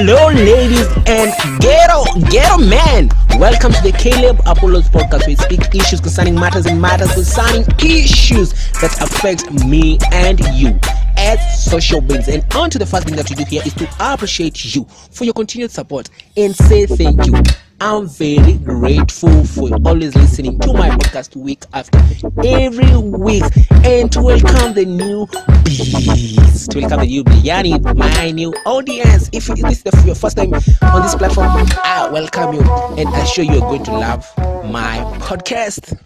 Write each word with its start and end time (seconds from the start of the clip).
Hello, 0.00 0.28
ladies 0.28 0.86
and 1.08 1.32
ghetto, 1.60 2.04
ghetto 2.30 2.56
men. 2.58 3.10
Welcome 3.36 3.72
to 3.72 3.82
the 3.82 3.90
Caleb 3.90 4.40
Apollos 4.46 4.88
podcast. 4.88 5.26
We 5.26 5.34
speak 5.34 5.74
issues 5.74 6.00
concerning 6.00 6.36
matters 6.36 6.66
and 6.66 6.80
matters 6.80 7.12
concerning 7.14 7.66
issues 7.80 8.52
that 8.80 8.96
affect 9.02 9.50
me 9.66 9.98
and 10.12 10.38
you 10.54 10.78
as 11.16 11.64
social 11.64 12.00
beings. 12.00 12.28
And 12.28 12.44
on 12.54 12.70
to 12.70 12.78
the 12.78 12.86
first 12.86 13.08
thing 13.08 13.16
that 13.16 13.28
we 13.28 13.34
do 13.34 13.44
here 13.44 13.60
is 13.66 13.74
to 13.74 13.88
appreciate 13.98 14.72
you 14.72 14.84
for 15.10 15.24
your 15.24 15.34
continued 15.34 15.72
support 15.72 16.10
and 16.36 16.54
say 16.54 16.86
thank 16.86 17.26
you. 17.26 17.42
I'm 17.80 18.08
very 18.08 18.54
grateful 18.54 19.44
for 19.44 19.70
always 19.86 20.12
listening 20.16 20.58
to 20.60 20.72
my 20.72 20.90
podcast 20.90 21.36
week 21.36 21.62
after 21.72 21.98
every 22.44 22.96
week 22.96 23.44
and 23.84 24.10
to 24.12 24.20
welcome 24.20 24.74
the 24.74 24.84
new 24.84 25.26
bees. 25.62 26.66
To 26.68 26.80
welcome 26.80 27.00
the 27.00 27.06
new 27.06 27.22
bee, 27.22 27.40
yani 27.40 27.78
my 27.94 28.32
new 28.32 28.52
audience. 28.66 29.30
If 29.32 29.46
this 29.46 29.82
is 29.84 30.04
your 30.04 30.16
first 30.16 30.36
time 30.36 30.54
on 30.54 31.02
this 31.02 31.14
platform, 31.14 31.46
I 31.84 32.08
welcome 32.12 32.54
you 32.54 32.62
and 32.98 33.08
I 33.10 33.20
assure 33.20 33.44
you 33.44 33.54
are 33.54 33.60
going 33.60 33.84
to 33.84 33.92
love 33.92 34.26
my 34.64 34.98
podcast. 35.20 35.96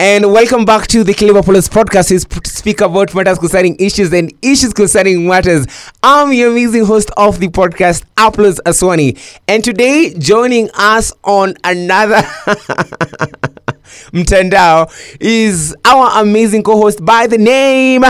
And 0.00 0.32
welcome 0.32 0.64
back 0.64 0.88
to 0.88 1.04
the 1.04 1.14
Caleb 1.14 1.36
Apollos 1.36 1.68
podcast. 1.68 2.10
We 2.10 2.18
speak 2.48 2.80
about 2.80 3.14
matters 3.14 3.38
concerning 3.38 3.76
issues 3.78 4.12
and 4.12 4.32
issues 4.42 4.72
concerning 4.72 5.28
matters. 5.28 5.66
I'm 6.02 6.32
your 6.32 6.50
amazing 6.50 6.86
host 6.86 7.12
of 7.16 7.38
the 7.38 7.48
podcast, 7.48 8.02
Apollos 8.16 8.58
Aswani. 8.66 9.16
And 9.46 9.62
today, 9.62 10.12
joining 10.18 10.70
us 10.74 11.12
on 11.22 11.54
another 11.62 12.16
mtandao 14.12 14.90
is 15.20 15.76
our 15.84 16.20
amazing 16.20 16.64
co-host 16.64 17.04
by 17.04 17.28
the 17.28 17.38
name. 17.38 18.02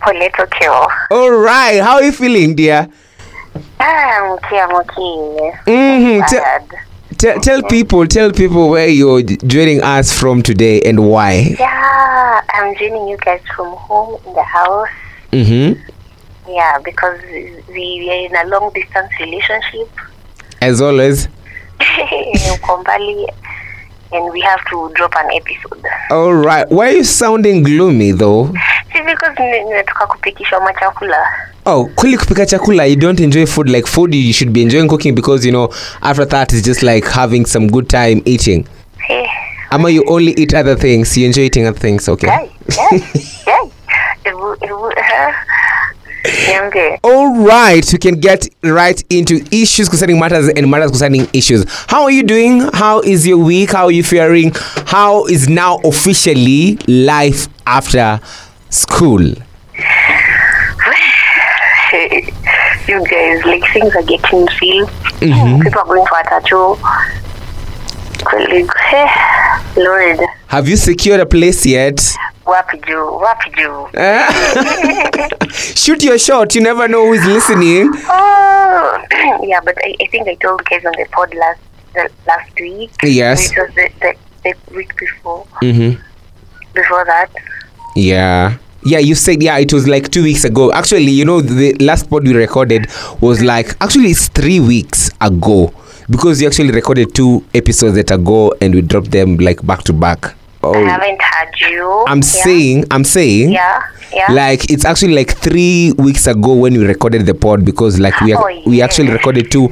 Poleto 0.00 0.50
Kill. 0.58 0.86
All 1.10 1.32
right, 1.32 1.80
how 1.82 1.96
are 1.96 2.02
you 2.02 2.12
feeling, 2.12 2.54
dear? 2.54 2.88
Ah, 3.78 4.36
mkia 4.38 4.68
mki. 4.68 5.36
Mm-hmm. 5.66 6.89
Te- 7.20 7.26
Bad. 7.26 7.34
te- 7.34 7.40
tell 7.42 7.62
people, 7.62 8.06
tell 8.06 8.32
people 8.32 8.70
where 8.70 8.88
you're 8.88 9.22
joining 9.22 9.82
us 9.82 10.12
from 10.18 10.42
today 10.42 10.80
and 10.82 11.08
why. 11.08 11.54
Yeah, 11.58 12.40
I'm 12.54 12.74
joining 12.76 13.08
you 13.08 13.16
guys 13.18 13.40
from 13.54 13.76
home 13.76 14.18
in 14.26 14.32
the 14.34 14.42
house. 14.42 14.88
Mm-hmm. 15.32 15.80
Yeah, 16.50 16.78
because 16.84 17.20
we 17.68 18.08
are 18.10 18.26
in 18.26 18.34
a 18.36 18.48
long 18.50 18.72
distance 18.72 19.10
relationship. 19.20 19.88
As 20.62 20.80
always. 20.80 21.28
Uko 22.54 22.76
mbali, 22.78 23.26
and 24.12 24.32
we 24.32 24.40
have 24.40 24.64
to 24.70 24.90
drop 24.94 25.14
an 25.16 25.30
episode. 25.32 25.84
All 26.10 26.34
right. 26.34 26.68
Why 26.70 26.88
are 26.88 26.92
you 26.96 27.04
sounding 27.04 27.62
gloomy 27.62 28.12
though? 28.12 28.46
See, 28.92 29.02
because 29.02 29.36
nimetoka 29.38 30.06
kupikishwa 30.06 30.60
machakula. 30.60 31.26
Oh, 31.66 31.88
kweli 31.94 32.18
kupika 32.18 32.46
chakula, 32.46 32.86
you 32.86 32.96
don't 32.96 33.20
enjoy 33.20 33.46
food 33.46 33.68
like 33.68 33.86
food 33.86 34.14
you 34.14 34.32
should 34.32 34.52
be 34.52 34.62
enjoying 34.62 34.88
cooking 34.88 35.14
because 35.14 35.44
you 35.46 35.52
know 35.52 35.68
after 36.02 36.24
that 36.24 36.52
it's 36.52 36.62
just 36.62 36.82
like 36.82 37.06
having 37.06 37.46
some 37.46 37.68
good 37.68 37.88
time 37.88 38.22
eating. 38.24 38.66
Hey, 39.06 39.26
Ama 39.70 39.90
you 39.90 40.04
only 40.08 40.32
eat 40.32 40.54
other 40.54 40.74
things, 40.74 41.16
you 41.16 41.26
enjoy 41.26 41.42
eating 41.42 41.66
other 41.66 41.78
things, 41.78 42.08
okay? 42.08 42.26
guy, 42.26 42.50
guy, 42.76 42.98
guy. 43.46 43.70
Ebu, 46.24 46.28
ebu, 46.28 46.70
huh? 46.70 46.70
Niambie. 46.70 46.98
All 47.02 47.44
right, 47.44 47.92
we 47.92 47.98
can 47.98 48.20
get 48.20 48.48
right 48.62 49.02
into 49.10 49.44
issues 49.50 49.88
concerning 49.88 50.18
matters 50.18 50.48
and 50.48 50.70
matters 50.70 50.90
concerning 50.90 51.26
issues. 51.32 51.64
How 51.88 52.02
are 52.04 52.10
you 52.10 52.22
doing? 52.22 52.60
How 52.72 53.00
is 53.00 53.26
your 53.26 53.38
week? 53.38 53.72
How 53.72 53.86
are 53.86 53.90
you 53.90 54.02
faring? 54.02 54.52
How 54.86 55.24
is 55.26 55.48
now 55.48 55.78
officially 55.84 56.76
life 56.86 57.48
after 57.66 58.20
school? 58.70 59.22
you 62.88 63.04
guys, 63.08 63.44
like 63.44 63.62
things 63.72 63.94
are 63.94 64.02
getting 64.02 64.46
real. 64.60 64.86
Mhm. 65.20 65.62
People 65.62 65.80
are 65.80 65.86
going 65.86 66.06
for 66.06 66.18
a 66.18 66.24
tattoo. 66.24 66.78
Lord, 69.76 70.20
Have 70.48 70.68
you 70.68 70.76
secured 70.76 71.20
a 71.20 71.26
place 71.26 71.64
yet? 71.64 72.00
Wapi 72.46 72.78
juu, 72.78 73.16
wapi 73.16 73.50
juu. 73.50 73.88
Shoot 75.76 76.02
your 76.02 76.18
shot. 76.18 76.54
You 76.54 76.62
never 76.62 76.88
know 76.88 77.06
who's 77.06 77.24
listening. 77.26 77.92
Oh, 78.08 79.04
yeah, 79.42 79.60
but 79.64 79.76
I, 79.84 79.94
I 80.00 80.06
think 80.06 80.28
I 80.28 80.34
told 80.34 80.64
guys 80.64 80.84
on 80.84 80.92
the 80.92 81.06
pod 81.10 81.34
last 81.34 81.60
the, 81.94 82.10
last 82.26 82.58
week. 82.60 82.90
Yes. 83.02 83.52
It 83.52 83.58
was 83.58 83.74
the, 83.74 83.90
the, 84.00 84.14
the 84.44 84.74
week 84.74 84.96
before. 84.96 85.46
Mm-hmm. 85.62 86.00
Before 86.74 87.04
that. 87.04 87.30
Yeah. 87.96 88.58
Yeah, 88.82 88.98
you 88.98 89.14
said 89.14 89.42
yeah, 89.42 89.58
it 89.58 89.72
was 89.72 89.86
like 89.86 90.10
two 90.10 90.22
weeks 90.22 90.44
ago. 90.44 90.72
Actually, 90.72 91.10
you 91.10 91.24
know, 91.24 91.42
the 91.42 91.74
last 91.74 92.08
pod 92.08 92.26
we 92.26 92.34
recorded 92.34 92.86
was 93.20 93.42
like 93.42 93.76
actually 93.82 94.10
it's 94.10 94.28
three 94.28 94.58
weeks 94.58 95.10
ago 95.20 95.74
because 96.08 96.40
we 96.40 96.46
actually 96.46 96.70
recorded 96.70 97.14
two 97.14 97.44
episodes 97.54 97.94
that 97.96 98.10
ago 98.10 98.54
and 98.60 98.74
we 98.74 98.80
dropped 98.80 99.10
them 99.10 99.36
like 99.36 99.64
back 99.66 99.82
to 99.82 99.92
back. 99.92 100.34
I 100.62 100.66
Oh, 100.66 100.84
haven't 100.84 101.20
had 101.22 101.48
you. 101.70 102.04
I'm 102.06 102.18
yeah. 102.18 102.22
saying, 102.44 102.84
I'm 102.90 103.02
saying, 103.04 103.50
Yeah, 103.52 103.82
yeah. 104.12 104.30
like 104.32 104.70
it's 104.70 104.84
actually 104.84 105.14
like 105.14 105.30
three 105.38 105.92
weeks 105.96 106.26
ago 106.26 106.52
when 106.54 106.74
we 106.74 106.84
recorded 106.86 107.24
the 107.26 107.34
pod 107.34 107.64
because 107.64 107.98
like 107.98 108.20
we 108.20 108.34
Oh, 108.34 108.62
we 108.66 108.82
actually 108.82 109.10
recorded 109.10 109.50
two 109.50 109.70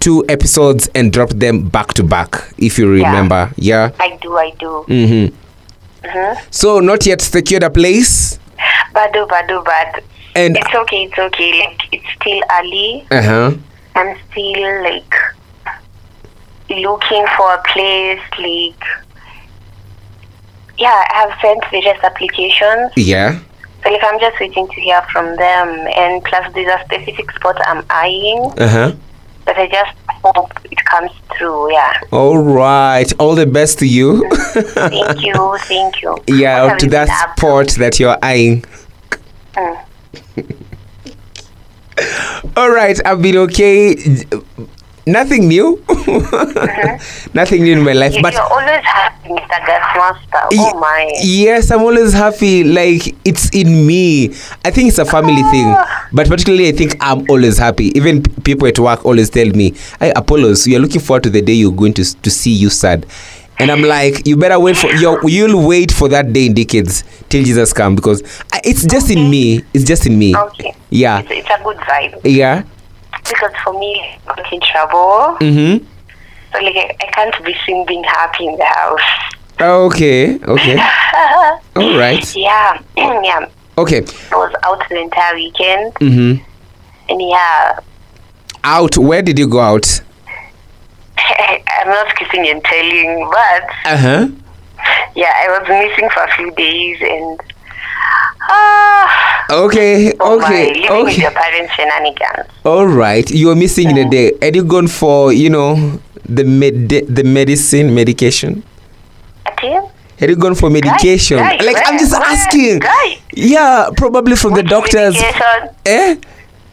two 0.00 0.24
episodes 0.28 0.88
and 0.96 1.12
dropped 1.12 1.38
them 1.38 1.68
back 1.68 1.94
to 1.94 2.02
back. 2.02 2.34
If 2.58 2.78
you 2.78 2.92
Yeah. 2.96 3.06
remember, 3.06 3.52
yeah. 3.56 3.90
I 4.00 4.18
do, 4.20 4.36
I 4.36 4.50
do. 4.58 4.84
Mm-hmm. 4.88 6.06
Mm-hmm. 6.08 6.46
So 6.50 6.80
not 6.80 7.06
yet 7.06 7.20
secured 7.20 7.62
a 7.62 7.70
place. 7.70 8.40
Badu, 8.92 9.28
badu, 9.28 9.64
bad. 9.64 10.02
And 10.34 10.56
It's 10.56 10.74
okay, 10.74 11.04
it's 11.04 11.18
okay. 11.18 11.60
Like, 11.60 11.78
it's 11.92 12.06
still 12.20 12.40
early. 12.58 13.06
uh 13.12 13.22
huh. 13.22 13.50
I'm 13.94 14.16
still 14.32 14.82
like 14.82 15.14
looking 16.70 17.26
for 17.36 17.54
a 17.54 17.62
place 17.72 18.20
like 18.38 18.84
yeah, 20.84 20.98
I 21.14 21.14
have 21.22 21.32
sent 21.40 21.60
various 21.70 22.00
applications. 22.02 22.90
Yeah. 22.96 23.38
So 23.82 23.90
like 23.90 24.04
I'm 24.08 24.18
just 24.20 24.36
waiting 24.40 24.66
to 24.74 24.80
hear 24.86 25.00
from 25.12 25.26
them 25.36 25.66
and 26.02 26.22
plus 26.24 26.44
there's 26.54 26.72
a 26.78 26.80
specific 26.84 27.30
spot 27.36 27.56
I'm 27.70 27.84
eyeing 27.90 28.42
Uh 28.64 28.68
huh. 28.76 28.92
but 29.46 29.56
I 29.58 29.66
just 29.78 29.94
hope 30.24 30.52
it 30.74 30.80
comes 30.92 31.10
through, 31.36 31.72
yeah. 31.72 31.92
All 32.12 32.38
right. 32.38 33.10
All 33.18 33.34
the 33.34 33.46
best 33.58 33.78
to 33.80 33.86
you. 33.86 34.08
Thank 34.94 35.24
you, 35.26 35.56
thank 35.72 36.00
you. 36.02 36.16
yeah, 36.28 36.64
What 36.66 36.78
to 36.80 36.86
that 36.90 37.08
up 37.10 37.36
spot 37.38 37.68
that 37.82 37.98
you're 38.00 38.18
eyeing. 38.22 38.64
Mm. 39.56 39.76
All 42.56 42.70
right. 42.70 42.98
I've 43.06 43.20
been 43.22 43.36
okay. 43.48 43.96
Nothing 45.06 45.48
new. 45.48 45.82
Uh-huh. 45.88 46.98
Nothing 47.34 47.64
new 47.64 47.72
in 47.76 47.82
my 47.84 47.92
life. 47.92 48.14
You, 48.14 48.22
But 48.22 48.34
you're 48.34 48.42
always 48.42 48.84
happy, 48.84 49.30
Mr. 49.30 49.58
Gasmaster. 49.66 50.48
Oh 50.52 50.78
my. 50.78 51.12
Yes, 51.22 51.70
I'm 51.70 51.80
always 51.80 52.12
happy. 52.12 52.62
Like 52.64 53.14
it's 53.24 53.50
in 53.50 53.86
me. 53.86 54.28
I 54.64 54.70
think 54.70 54.88
it's 54.88 54.98
a 54.98 55.04
family 55.04 55.42
thing, 55.50 55.66
ah. 55.66 56.08
but 56.12 56.28
particularly 56.28 56.68
I 56.68 56.72
think 56.72 56.96
I'm 57.00 57.28
always 57.28 57.58
happy. 57.58 57.86
Even 57.96 58.22
p- 58.22 58.32
people 58.42 58.68
at 58.68 58.78
work 58.78 59.04
always 59.04 59.28
tell 59.28 59.48
me, 59.48 59.74
"Hey, 59.98 60.12
Apollos, 60.14 60.66
you're 60.68 60.80
looking 60.80 61.00
forward 61.00 61.24
to 61.24 61.30
the 61.30 61.42
day 61.42 61.54
you're 61.54 61.72
going 61.72 61.94
to 61.94 62.04
to 62.22 62.30
see 62.30 62.52
you 62.52 62.70
sad." 62.70 63.04
And 63.58 63.70
I'm 63.70 63.82
like, 63.82 64.26
you 64.26 64.36
better 64.36 64.58
wait 64.58 64.76
for 64.76 64.90
you. 64.90 65.20
You'll 65.24 65.66
wait 65.68 65.92
for 65.92 66.08
that 66.08 66.32
day 66.32 66.46
in 66.46 66.54
decades 66.54 67.04
till 67.28 67.44
Jesus 67.44 67.72
come 67.72 67.94
because 67.94 68.22
I, 68.52 68.60
it's 68.64 68.84
just 68.86 69.10
in 69.10 69.30
me. 69.30 69.62
It's 69.74 69.84
just 69.84 70.06
in 70.06 70.18
me. 70.18 70.34
Okay. 70.36 70.74
Yeah, 70.90 71.20
It's, 71.20 71.30
it's 71.30 71.48
a 71.50 71.62
good 71.62 71.76
vibe. 71.76 72.20
yeah. 72.24 72.62
Because 73.32 73.52
for 73.64 73.78
me, 73.78 74.18
I'm 74.28 74.44
in 74.52 74.60
trouble. 74.60 75.36
Mm-hmm. 75.40 75.84
So 76.52 76.58
like 76.62 76.76
I, 76.76 76.96
I 77.00 77.06
can't 77.12 77.44
be 77.44 77.54
seen 77.66 77.86
being 77.86 78.04
happy 78.04 78.46
in 78.46 78.56
the 78.56 78.64
house. 78.64 79.00
Okay. 79.60 80.38
Okay. 80.38 80.76
All 81.76 81.96
right. 81.98 82.36
yeah, 82.36 82.80
yeah. 82.96 83.46
Okay. 83.78 84.02
I 84.32 84.36
was 84.36 84.54
out 84.64 84.82
the 84.88 85.00
entire 85.00 85.34
weekend, 85.34 85.94
Mm-hmm. 85.94 86.42
and 87.10 87.22
yeah, 87.22 87.78
Out. 88.64 88.98
Where 88.98 89.22
did 89.22 89.38
you 89.38 89.48
go 89.48 89.60
out? 89.60 90.02
I'm 91.16 91.88
not 91.88 92.14
kissing 92.16 92.48
and 92.48 92.62
telling, 92.64 93.28
but 93.30 93.64
Uh 93.84 93.96
huh. 93.96 94.28
yeah, 95.14 95.32
I 95.36 95.58
was 95.58 95.68
missing 95.68 96.08
for 96.10 96.22
a 96.24 96.30
few 96.36 96.50
days, 96.52 96.98
and 97.00 97.40
ah, 98.48 99.44
Okay. 99.50 100.12
oh 100.20 100.36
Okay. 100.40 100.88
Okay. 100.88 101.20
your 101.22 101.30
parents' 101.30 101.72
shenanigans. 101.74 102.48
All 102.64 102.86
right, 102.86 103.28
you 103.30 103.48
were 103.48 103.56
missing 103.56 103.90
in 103.90 103.98
a 103.98 104.08
day. 104.08 104.32
Had 104.40 104.56
you 104.56 104.64
gone 104.64 104.88
for, 104.88 105.32
you 105.32 105.50
know, 105.50 106.00
the 106.28 106.44
med 106.44 106.88
the 106.88 107.24
medicine 107.24 107.94
medication? 107.94 108.62
Ati? 109.46 109.76
Had 110.18 110.30
you 110.30 110.36
gone 110.36 110.54
for 110.54 110.70
medication? 110.70 111.38
guy, 111.38 111.56
like 111.64 111.76
I'm 111.84 111.98
just 111.98 112.12
where? 112.12 112.22
asking. 112.22 112.78
Guy. 112.78 113.18
Yeah, 113.34 113.90
probably 113.96 114.36
from 114.36 114.54
the 114.54 114.62
doctors. 114.62 115.14
Medication? 115.14 115.60
Eh? 115.84 116.16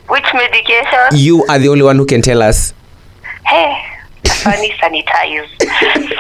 Which 0.07 0.25
medication? 0.33 1.17
You 1.17 1.45
are 1.49 1.57
the 1.59 1.69
only 1.69 1.83
one 1.83 1.97
who 1.97 2.05
can 2.05 2.21
tell 2.21 2.41
us. 2.41 2.73
Hey, 3.45 3.73
funny 4.45 4.71
sanitize. 4.81 5.49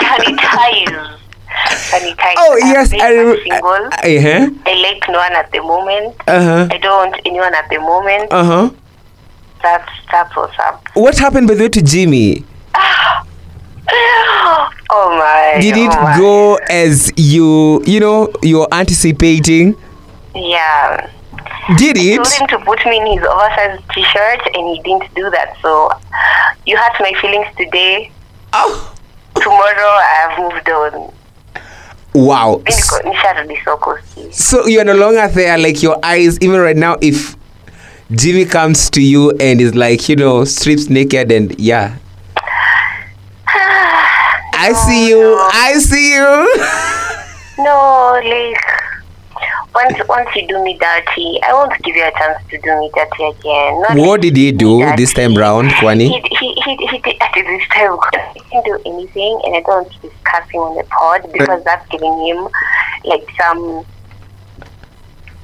sanitize. 0.01 1.19
Sanitize. 1.67 2.35
Oh 2.37 2.57
I'm 2.61 2.71
yes, 2.73 2.89
very 2.89 3.01
I. 3.19 3.21
Re- 3.23 3.43
single. 3.43 3.69
uh 3.69 3.89
huh. 3.91 4.49
I 4.65 4.73
like 4.81 5.03
no 5.09 5.17
one 5.17 5.33
at 5.33 5.51
the 5.51 5.61
moment. 5.61 6.15
Uh 6.27 6.41
huh. 6.43 6.67
I 6.71 6.77
don't 6.77 7.09
want 7.11 7.21
anyone 7.25 7.53
at 7.53 7.69
the 7.69 7.79
moment. 7.79 8.31
Uh 8.31 8.43
huh. 8.43 8.69
that's 9.61 9.91
that's 10.11 10.35
what's 10.35 10.57
up. 10.59 10.83
What 10.93 11.17
happened 11.17 11.47
by 11.47 11.55
the 11.55 11.63
way 11.63 11.69
to 11.69 11.81
Jimmy? 11.81 12.43
Oh 14.91 15.09
my. 15.17 15.61
Did 15.61 15.77
it 15.77 15.91
oh 15.91 16.01
my. 16.03 16.17
go 16.17 16.55
as 16.69 17.11
you 17.15 17.81
you 17.85 17.99
know 17.99 18.29
you're 18.41 18.67
anticipating? 18.71 19.75
Yeah. 20.35 21.09
Did 21.77 21.97
I 21.97 22.01
it? 22.01 22.15
told 22.17 22.27
him 22.27 22.47
to 22.59 22.65
put 22.65 22.83
me 22.85 22.97
in 22.99 23.05
his 23.17 23.25
oversized 23.27 23.83
t-shirt, 23.93 24.41
and 24.55 24.75
he 24.75 24.81
didn't 24.83 25.13
do 25.13 25.29
that. 25.29 25.55
So 25.61 25.91
you 26.65 26.75
hurt 26.77 26.93
my 26.99 27.13
feelings 27.21 27.47
today. 27.57 28.11
Oh, 28.53 28.95
Tomorrow 29.35 29.89
I 29.89 30.27
have 30.27 30.39
moved 30.39 30.69
on. 30.69 31.13
Wow. 32.13 32.61
So 34.31 34.67
you're 34.67 34.83
no 34.83 34.95
longer 34.95 35.27
there, 35.27 35.57
like 35.57 35.81
your 35.83 35.97
eyes, 36.03 36.37
even 36.39 36.59
right 36.59 36.75
now, 36.75 36.97
if 37.01 37.35
Jimmy 38.11 38.45
comes 38.45 38.89
to 38.91 39.01
you 39.01 39.31
and 39.39 39.61
is 39.61 39.75
like, 39.75 40.09
you 40.09 40.15
know, 40.15 40.43
strips 40.45 40.89
naked 40.89 41.31
and 41.31 41.59
yeah. 41.59 41.97
I 43.47 44.73
see 44.73 45.09
you. 45.09 45.37
I 45.53 45.73
see 45.79 46.13
you. 46.13 47.63
No, 47.63 48.19
like 48.23 48.88
once 49.79 50.07
once 50.07 50.29
you 50.35 50.47
do 50.47 50.63
me 50.63 50.77
dirty, 50.77 51.39
I 51.43 51.53
won't 51.53 51.73
give 51.83 51.95
you 51.95 52.03
a 52.03 52.11
chance 52.11 52.39
to 52.49 52.57
do 52.57 52.79
me 52.79 52.91
dirty 52.93 53.23
again. 53.23 53.81
Not 53.81 53.97
What 53.97 54.21
did 54.21 54.35
he 54.35 54.51
do 54.51 54.79
this 54.95 55.13
time 55.13 55.35
round, 55.35 55.69
Kwani? 55.71 56.07
He 56.07 56.19
he 56.39 56.47
he 56.65 56.75
he 56.91 56.97
did 56.99 57.21
at 57.21 57.33
this 57.33 57.67
time. 57.69 57.97
He 58.35 58.41
didn't 58.51 58.65
do 58.65 58.75
anything, 58.85 59.41
and 59.45 59.55
I 59.55 59.61
don't 59.61 59.85
want 59.85 59.91
to 59.93 59.99
discuss 60.09 60.49
him 60.49 60.61
on 60.61 60.75
the 60.77 60.83
pod 60.83 61.31
because 61.31 61.63
that's 61.63 61.87
giving 61.89 62.17
him 62.27 62.47
like 63.05 63.25
some 63.39 63.85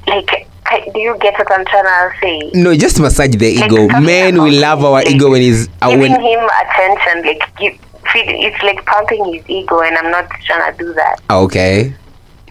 like. 0.08 0.48
Do 0.94 1.00
you 1.00 1.16
get 1.22 1.38
what 1.38 1.52
I'm 1.52 1.64
trying 1.64 1.84
to 1.84 2.18
say? 2.20 2.52
No, 2.60 2.76
just 2.76 3.00
massage 3.00 3.36
the 3.36 3.46
ego. 3.46 3.88
something 3.88 4.04
Men 4.04 4.42
will 4.42 4.52
love 4.52 4.84
our 4.84 4.94
like, 4.94 5.12
ego 5.12 5.30
when 5.30 5.44
he's 5.44 5.70
uh, 5.80 5.90
giving 5.92 6.12
when. 6.12 6.20
him 6.20 6.50
attention, 6.64 7.22
like 7.24 7.44
give, 7.58 7.74
feed, 8.12 8.26
it's 8.28 8.64
like 8.64 8.84
pumping 8.84 9.32
his 9.32 9.48
ego, 9.48 9.82
and 9.82 9.96
I'm 9.96 10.10
not 10.10 10.28
trying 10.44 10.72
to 10.72 10.84
do 10.84 10.92
that. 10.94 11.22
Okay. 11.30 11.94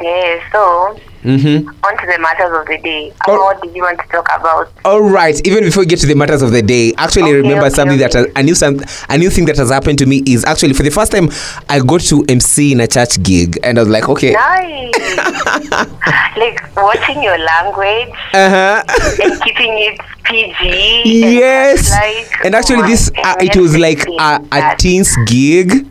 Yeah, 0.00 0.50
so 0.52 0.98
Mm-hmm. 1.24 1.66
on 1.82 1.96
to 1.96 2.06
the 2.06 2.18
matters 2.20 2.52
of 2.54 2.66
the 2.66 2.76
day. 2.84 3.10
Oh. 3.26 3.38
What 3.44 3.62
did 3.62 3.74
you 3.74 3.82
want 3.82 3.98
to 3.98 4.06
talk 4.08 4.28
about? 4.38 4.70
All 4.84 5.00
right. 5.00 5.34
Even 5.46 5.64
before 5.64 5.80
we 5.80 5.86
get 5.86 5.98
to 6.00 6.06
the 6.06 6.14
matters 6.14 6.42
of 6.42 6.50
the 6.52 6.60
day, 6.60 6.92
actually 6.98 7.22
Okay, 7.30 7.36
remember 7.36 7.64
okay, 7.64 7.74
something 7.74 7.96
that 7.96 8.14
okay. 8.14 8.28
has, 8.28 8.32
a 8.36 8.42
new 8.42 8.54
some 8.54 8.78
a 9.08 9.16
new 9.16 9.30
thing 9.30 9.46
that 9.46 9.56
has 9.56 9.70
happened 9.70 9.96
to 10.00 10.06
me 10.06 10.22
is 10.26 10.44
actually 10.44 10.74
for 10.74 10.82
the 10.82 10.90
first 10.90 11.12
time 11.12 11.30
I 11.70 11.80
got 11.80 12.02
to 12.02 12.26
MC 12.28 12.72
in 12.72 12.80
a 12.80 12.86
church 12.86 13.22
gig 13.22 13.58
and 13.62 13.78
I 13.78 13.82
was 13.82 13.88
like, 13.88 14.06
okay. 14.06 14.32
Nice. 14.32 15.16
like 16.36 16.76
watching 16.76 17.22
your 17.22 17.38
language 17.38 18.12
Uh 18.34 18.50
huh. 18.50 18.84
and 19.22 19.42
keeping 19.44 19.72
it 19.78 19.98
PG. 20.24 21.22
and 21.24 21.32
yes. 21.32 21.90
like, 21.90 22.44
and 22.44 22.54
actually, 22.54 22.82
oh 22.82 22.86
this 22.86 23.10
uh, 23.16 23.34
it 23.40 23.56
was 23.56 23.78
like 23.78 24.06
a, 24.20 24.44
a 24.52 24.76
teens 24.76 25.16
gig. 25.26 25.86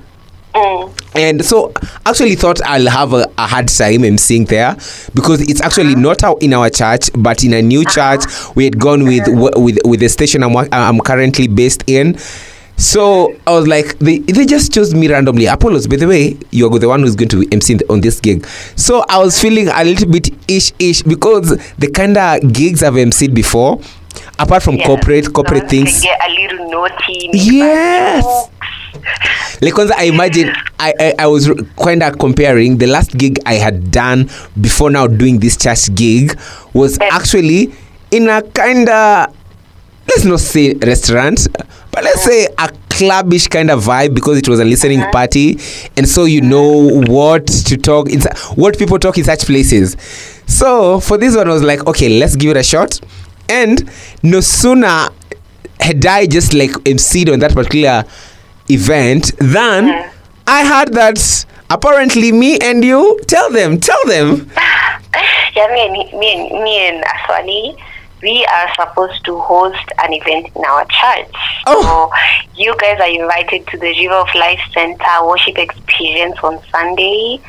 Mm. 0.54 1.00
And 1.16 1.46
so, 1.46 1.74
actually, 2.06 2.36
thought 2.36 2.62
I'll 2.64 2.90
have 2.90 3.14
a, 3.14 3.32
a 3.38 3.48
hard 3.48 3.68
time 3.68 4.02
emceeing 4.02 4.48
there 4.48 4.76
because 5.14 5.42
it's 5.42 5.62
actually 5.62 5.96
not 5.96 6.22
in 6.42 6.54
our 6.54 6.70
church, 6.70 7.10
but 7.16 7.44
in 7.44 7.54
a 7.54 7.62
new 7.62 7.86
church. 7.86 8.24
We 8.56 8.66
had 8.66 8.80
gone 8.80 9.06
with 9.06 9.24
with 9.28 9.80
with 9.86 10.00
the 10.00 10.10
station 10.10 10.44
I'm 10.44 10.56
I'm 10.72 11.00
currently 11.00 11.48
based 11.48 11.84
in. 11.88 12.18
So 12.78 13.36
I 13.46 13.52
was 13.52 13.68
like, 13.68 14.00
they, 14.00 14.20
they 14.20 14.46
just 14.46 14.74
chose 14.74 14.94
me 14.96 15.08
randomly. 15.08 15.46
Apollos, 15.46 15.88
by 15.88 15.96
the 15.96 16.08
way, 16.08 16.38
you're 16.52 16.72
the 16.80 16.88
one 16.88 17.02
who's 17.02 17.16
going 17.16 17.30
to 17.30 17.42
be 17.42 17.46
emceeing 17.48 17.82
on 17.90 18.02
this 18.02 18.20
gig. 18.20 18.46
So 18.76 19.06
I 19.10 19.20
was 19.20 19.40
feeling 19.40 19.68
a 19.68 19.84
little 19.84 20.10
bit 20.10 20.30
ish 20.50 20.72
ish 20.80 21.04
because 21.04 21.56
the 21.76 21.90
kind 21.92 22.18
of 22.18 22.52
gigs 22.52 22.82
I've 22.82 22.94
emceed 22.94 23.36
before, 23.36 23.80
apart 24.44 24.62
from 24.64 24.76
Yeah. 24.76 24.88
corporate 24.88 25.32
corporate 25.34 25.64
Once 25.64 25.72
things, 25.72 26.02
get 26.02 26.20
a 26.28 26.32
little 26.32 26.70
naughty. 26.70 27.30
Yes. 27.34 28.26
like 29.62 29.74
kwanza 29.74 29.96
i 29.98 30.08
imagine 30.08 30.52
i 30.80 30.94
i, 31.00 31.14
I 31.20 31.28
was 31.28 31.50
kind 31.84 32.04
of 32.04 32.18
comparing. 32.18 32.78
The 32.78 32.88
last 32.88 33.18
gig 33.18 33.40
i 33.46 33.56
had 33.56 33.92
done 33.92 34.30
before 34.60 34.92
now 34.92 35.08
doing 35.08 35.40
this 35.40 35.58
church 35.58 35.94
gig 35.96 36.38
was 36.74 37.00
actually 37.00 37.74
in 38.12 38.30
a 38.30 38.42
kind 38.42 38.90
of 38.90 39.34
let's 40.08 40.26
not 40.26 40.40
say 40.40 40.74
restaurant 40.76 41.48
but 41.92 42.04
let's 42.04 42.24
say 42.24 42.46
a 42.58 42.68
clubbish 42.90 43.50
kind 43.50 43.72
of 43.72 43.84
vibe 43.84 44.14
because 44.14 44.38
it 44.38 44.48
was 44.48 44.60
a 44.60 44.66
listening 44.66 45.02
uh-huh. 45.02 45.12
party. 45.12 45.58
And 45.98 46.08
so 46.08 46.26
you 46.26 46.42
uh-huh. 46.42 46.50
know 46.50 47.02
what 47.14 47.48
to 47.48 47.78
talk 47.78 48.10
in 48.10 48.22
what 48.56 48.78
people 48.78 49.00
talk 49.00 49.18
in 49.18 49.24
such 49.24 49.46
places. 49.46 49.96
So 50.46 51.00
for 51.00 51.18
this 51.18 51.36
one 51.36 51.48
i 51.48 51.54
was 51.54 51.64
like 51.64 51.88
okay 51.88 52.20
let's 52.20 52.36
give 52.36 52.52
it 52.52 52.58
a 52.58 52.64
shot 52.64 53.00
and 53.50 53.90
no 54.22 54.42
sooner 54.42 55.10
had 55.80 56.06
I 56.06 56.26
just 56.26 56.54
like 56.54 56.72
emceed 56.86 57.32
on 57.32 57.40
that 57.40 57.54
particular 57.54 58.06
event, 58.70 59.32
than 59.40 59.88
yeah. 59.88 60.12
I 60.48 60.66
heard 60.66 60.94
that 60.94 61.46
apparently 61.70 62.32
me 62.32 62.58
and 62.60 62.84
you 62.84 63.20
tell 63.28 63.52
them, 63.52 63.80
tell 63.80 64.04
them. 64.06 64.50
Yeah, 65.56 65.68
me 65.68 65.86
and 65.86 66.20
me 66.20 66.34
and 66.34 66.64
me 66.64 66.88
and 66.88 67.04
Aswani, 67.04 67.78
we 68.24 68.44
are 68.46 68.74
supposed 68.74 69.24
to 69.26 69.38
host 69.40 69.92
an 70.04 70.12
event 70.12 70.48
in 70.56 70.66
our 70.66 70.84
church. 70.86 71.30
Oh. 71.68 71.84
So 71.84 72.60
you 72.60 72.76
guys 72.80 73.00
are 73.00 73.08
invited 73.08 73.68
to 73.68 73.78
the 73.78 73.94
River 73.94 74.16
of 74.16 74.34
Life 74.34 74.62
Center 74.74 75.24
worship 75.24 75.60
experience 75.60 76.40
on 76.42 76.60
Sunday. 76.72 77.40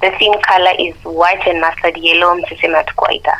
The 0.00 0.10
theme 0.18 0.34
color 0.42 0.72
is 0.80 0.96
white 1.04 1.46
and 1.46 1.60
mustard 1.60 1.96
yellow. 1.96 2.34
Msiseme 2.34 2.82
tukwaita. 2.84 3.38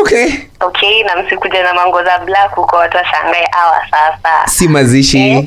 Okay. 0.00 0.32
Okay, 0.60 1.04
na 1.04 1.22
msikuja 1.22 1.62
na 1.62 1.74
mango 1.74 2.04
za 2.04 2.18
black 2.18 2.54
huko 2.54 2.76
watu 2.76 2.96
washangae 2.96 3.48
awa 3.52 3.80
sasa. 3.90 4.46
Si 4.48 4.68
mazishi. 4.68 5.18
Eh, 5.28 5.44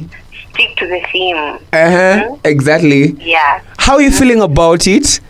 Stick 0.54 0.76
to 0.76 0.86
the 0.88 1.02
theme. 1.12 1.58
Uh-huh. 1.72 2.38
Exactly. 2.44 3.16
Yeah. 3.20 3.62
How 3.80 3.96
are 3.96 4.04
you 4.06 4.12
feeling 4.12 4.42
about 4.42 4.88
it? 4.88 5.22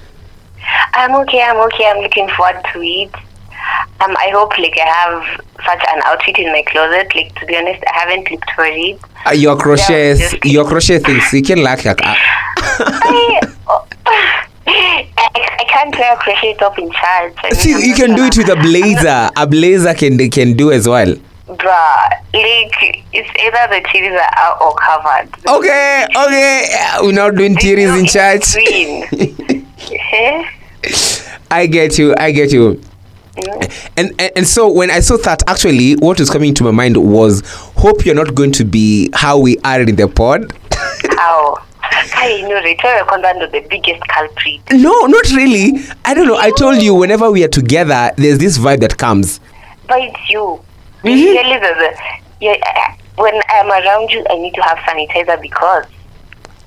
I'm 0.96 1.16
okay, 1.16 1.42
I'm 1.42 1.58
okay, 1.58 1.86
I'm 1.90 2.02
looking 2.04 2.28
forward 2.30 2.62
to 2.74 2.82
it. 2.84 3.10
Um, 4.04 4.16
I 4.18 4.32
hope 4.34 4.58
like 4.58 4.78
I 4.78 4.86
have 4.86 5.24
such 5.66 5.82
an 5.96 6.02
outfit 6.04 6.40
in 6.40 6.52
my 6.52 6.62
closet. 6.64 7.14
Like 7.16 7.34
to 7.40 7.46
be 7.46 7.56
honest, 7.56 7.82
I 7.88 8.00
haven't 8.00 8.30
looked 8.32 8.52
for 8.52 8.66
it. 8.66 9.00
Uh, 9.26 9.32
your 9.32 9.56
crochets, 9.58 10.34
yeah, 10.34 10.40
your 10.44 10.66
crochet 10.66 11.00
things. 11.00 11.32
You 11.32 11.42
can 11.42 11.64
like 11.64 11.86
like, 11.86 12.02
uh, 12.02 12.14
I, 12.80 13.40
oh, 13.68 13.88
I, 14.66 15.10
I 15.18 15.66
can't 15.70 15.96
wear 15.98 16.14
a 16.14 16.18
crochet 16.18 16.54
top 16.56 16.78
in 16.80 16.90
church. 16.92 17.36
I 17.38 17.44
mean, 17.44 17.54
See, 17.56 17.74
I'm 17.74 17.82
you 17.82 17.96
can 17.96 18.10
do 18.12 18.16
gonna- 18.18 18.28
it 18.28 18.38
with 18.38 18.50
a 18.50 18.56
blazer. 18.56 19.30
A 19.36 19.48
blazer 19.48 19.94
can 19.94 20.18
can 20.30 20.54
do 20.56 20.72
as 20.72 20.88
well. 20.88 21.16
Bruh, 21.48 22.10
like 22.34 23.04
it's 23.12 23.30
either 23.40 23.68
the 23.70 23.82
titties 23.90 24.16
are 24.16 24.34
out 24.38 24.62
or 24.62 24.74
covered. 24.76 25.30
Okay, 25.48 26.06
okay. 26.16 26.68
We're 27.02 27.12
not 27.12 27.36
doing 27.36 27.54
no 27.56 27.96
in 27.96 28.06
church. 28.06 28.56
Eh? 30.16 30.44
I 31.52 31.68
get 31.68 31.98
you. 31.98 32.16
I 32.18 32.32
get 32.32 32.52
you. 32.52 32.82
And, 33.98 34.12
and 34.20 34.32
and 34.38 34.48
so 34.48 34.72
when 34.72 34.90
I 34.92 35.00
saw 35.02 35.18
that, 35.18 35.44
actually, 35.48 35.94
what 35.96 36.20
was 36.20 36.30
coming 36.30 36.54
to 36.56 36.64
my 36.64 36.72
mind 36.72 36.96
was, 36.98 37.42
hope 37.76 38.06
you're 38.06 38.16
not 38.16 38.36
going 38.36 38.52
to 38.54 38.64
be 38.64 39.10
how 39.14 39.38
we 39.40 39.58
are 39.60 39.82
in 39.82 39.96
the 39.96 40.08
pod. 40.08 40.54
How? 41.18 41.58
I 42.16 42.42
know 42.42 42.56
Rachel 42.62 42.90
Konda 43.08 43.52
the 43.52 43.62
biggest 43.70 44.02
culprit. 44.08 44.62
no, 44.72 45.06
not 45.06 45.30
really. 45.32 45.74
I 46.06 46.14
don't 46.14 46.28
know. 46.28 46.38
I 46.38 46.52
told 46.52 46.82
you 46.82 46.94
whenever 46.96 47.32
we 47.32 47.44
are 47.44 47.48
together, 47.50 48.12
there's 48.18 48.38
this 48.40 48.58
vibe 48.58 48.80
that 48.82 48.98
comes. 48.98 49.40
But 49.88 50.00
it's 50.02 50.30
you. 50.30 50.62
Mm-hmm. 51.04 51.64
The 51.64 51.98
yeah, 52.40 52.96
when 53.18 53.34
I'm 53.50 53.70
around 53.70 54.10
you, 54.12 54.26
I 54.30 54.36
need 54.38 54.54
to 54.56 54.62
have 54.62 54.78
sanitizer 54.80 55.42
because 55.42 55.86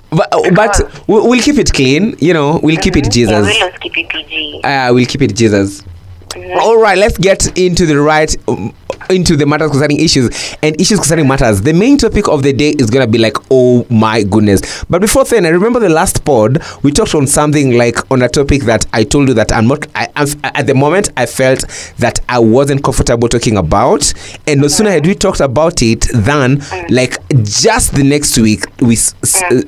But 0.09 0.33
uh, 0.33 0.51
but 0.55 1.07
we- 1.07 1.21
we'll 1.21 1.41
keep 1.41 1.57
it 1.57 1.73
clean. 1.73 2.15
You 2.19 2.33
know, 2.33 2.59
we'll 2.63 2.77
keep 2.77 2.95
it 2.95 3.05
Yeah, 3.05 3.11
Jesus. 3.11 3.45
we'll 3.45 3.69
just 3.69 3.81
keep 3.81 3.97
it 3.97 4.09
PG. 4.09 4.61
Uh, 4.63 4.91
we'll 4.93 5.05
keep 5.05 5.21
it 5.21 5.35
Jesus. 5.35 5.83
Mhm. 6.29 6.55
All 6.57 6.77
right, 6.79 6.97
let's 6.97 7.17
get 7.17 7.57
into 7.57 7.85
the 7.85 7.99
right 7.99 8.35
um, 8.47 8.73
into 9.09 9.35
the 9.35 9.45
matters 9.45 9.71
concerning 9.71 9.99
issues 9.99 10.55
and 10.61 10.79
issues 10.79 10.99
concerning 10.99 11.27
matters. 11.27 11.61
The 11.61 11.73
main 11.73 11.97
topic 11.97 12.27
of 12.27 12.43
the 12.43 12.53
day 12.53 12.71
is 12.71 12.89
gonna 12.89 13.07
be 13.07 13.17
like, 13.17 13.37
oh 13.51 13.85
my 13.89 14.23
goodness. 14.23 14.83
But 14.89 15.01
before 15.01 15.25
then, 15.25 15.45
I 15.45 15.49
remember 15.49 15.79
the 15.79 15.89
last 15.89 16.23
pod 16.25 16.61
we 16.83 16.91
talked 16.91 17.15
on 17.15 17.27
something 17.27 17.77
like 17.77 18.09
on 18.11 18.21
a 18.21 18.29
topic 18.29 18.63
that 18.63 18.85
I 18.93 19.03
told 19.03 19.27
you 19.29 19.33
that 19.35 19.51
I'm 19.51 19.67
not. 19.67 19.87
I, 19.95 20.07
I'm, 20.15 20.27
at 20.43 20.67
the 20.67 20.73
moment 20.73 21.11
I 21.17 21.25
felt 21.25 21.65
that 21.97 22.19
I 22.29 22.39
wasn't 22.39 22.83
comfortable 22.83 23.27
talking 23.27 23.57
about, 23.57 24.13
and 24.47 24.61
no 24.61 24.67
sooner 24.67 24.91
had 24.91 25.05
we 25.05 25.15
talked 25.15 25.39
about 25.39 25.81
it 25.81 26.07
than 26.13 26.61
like 26.89 27.17
just 27.43 27.95
the 27.95 28.03
next 28.03 28.37
week 28.37 28.65
we 28.81 28.97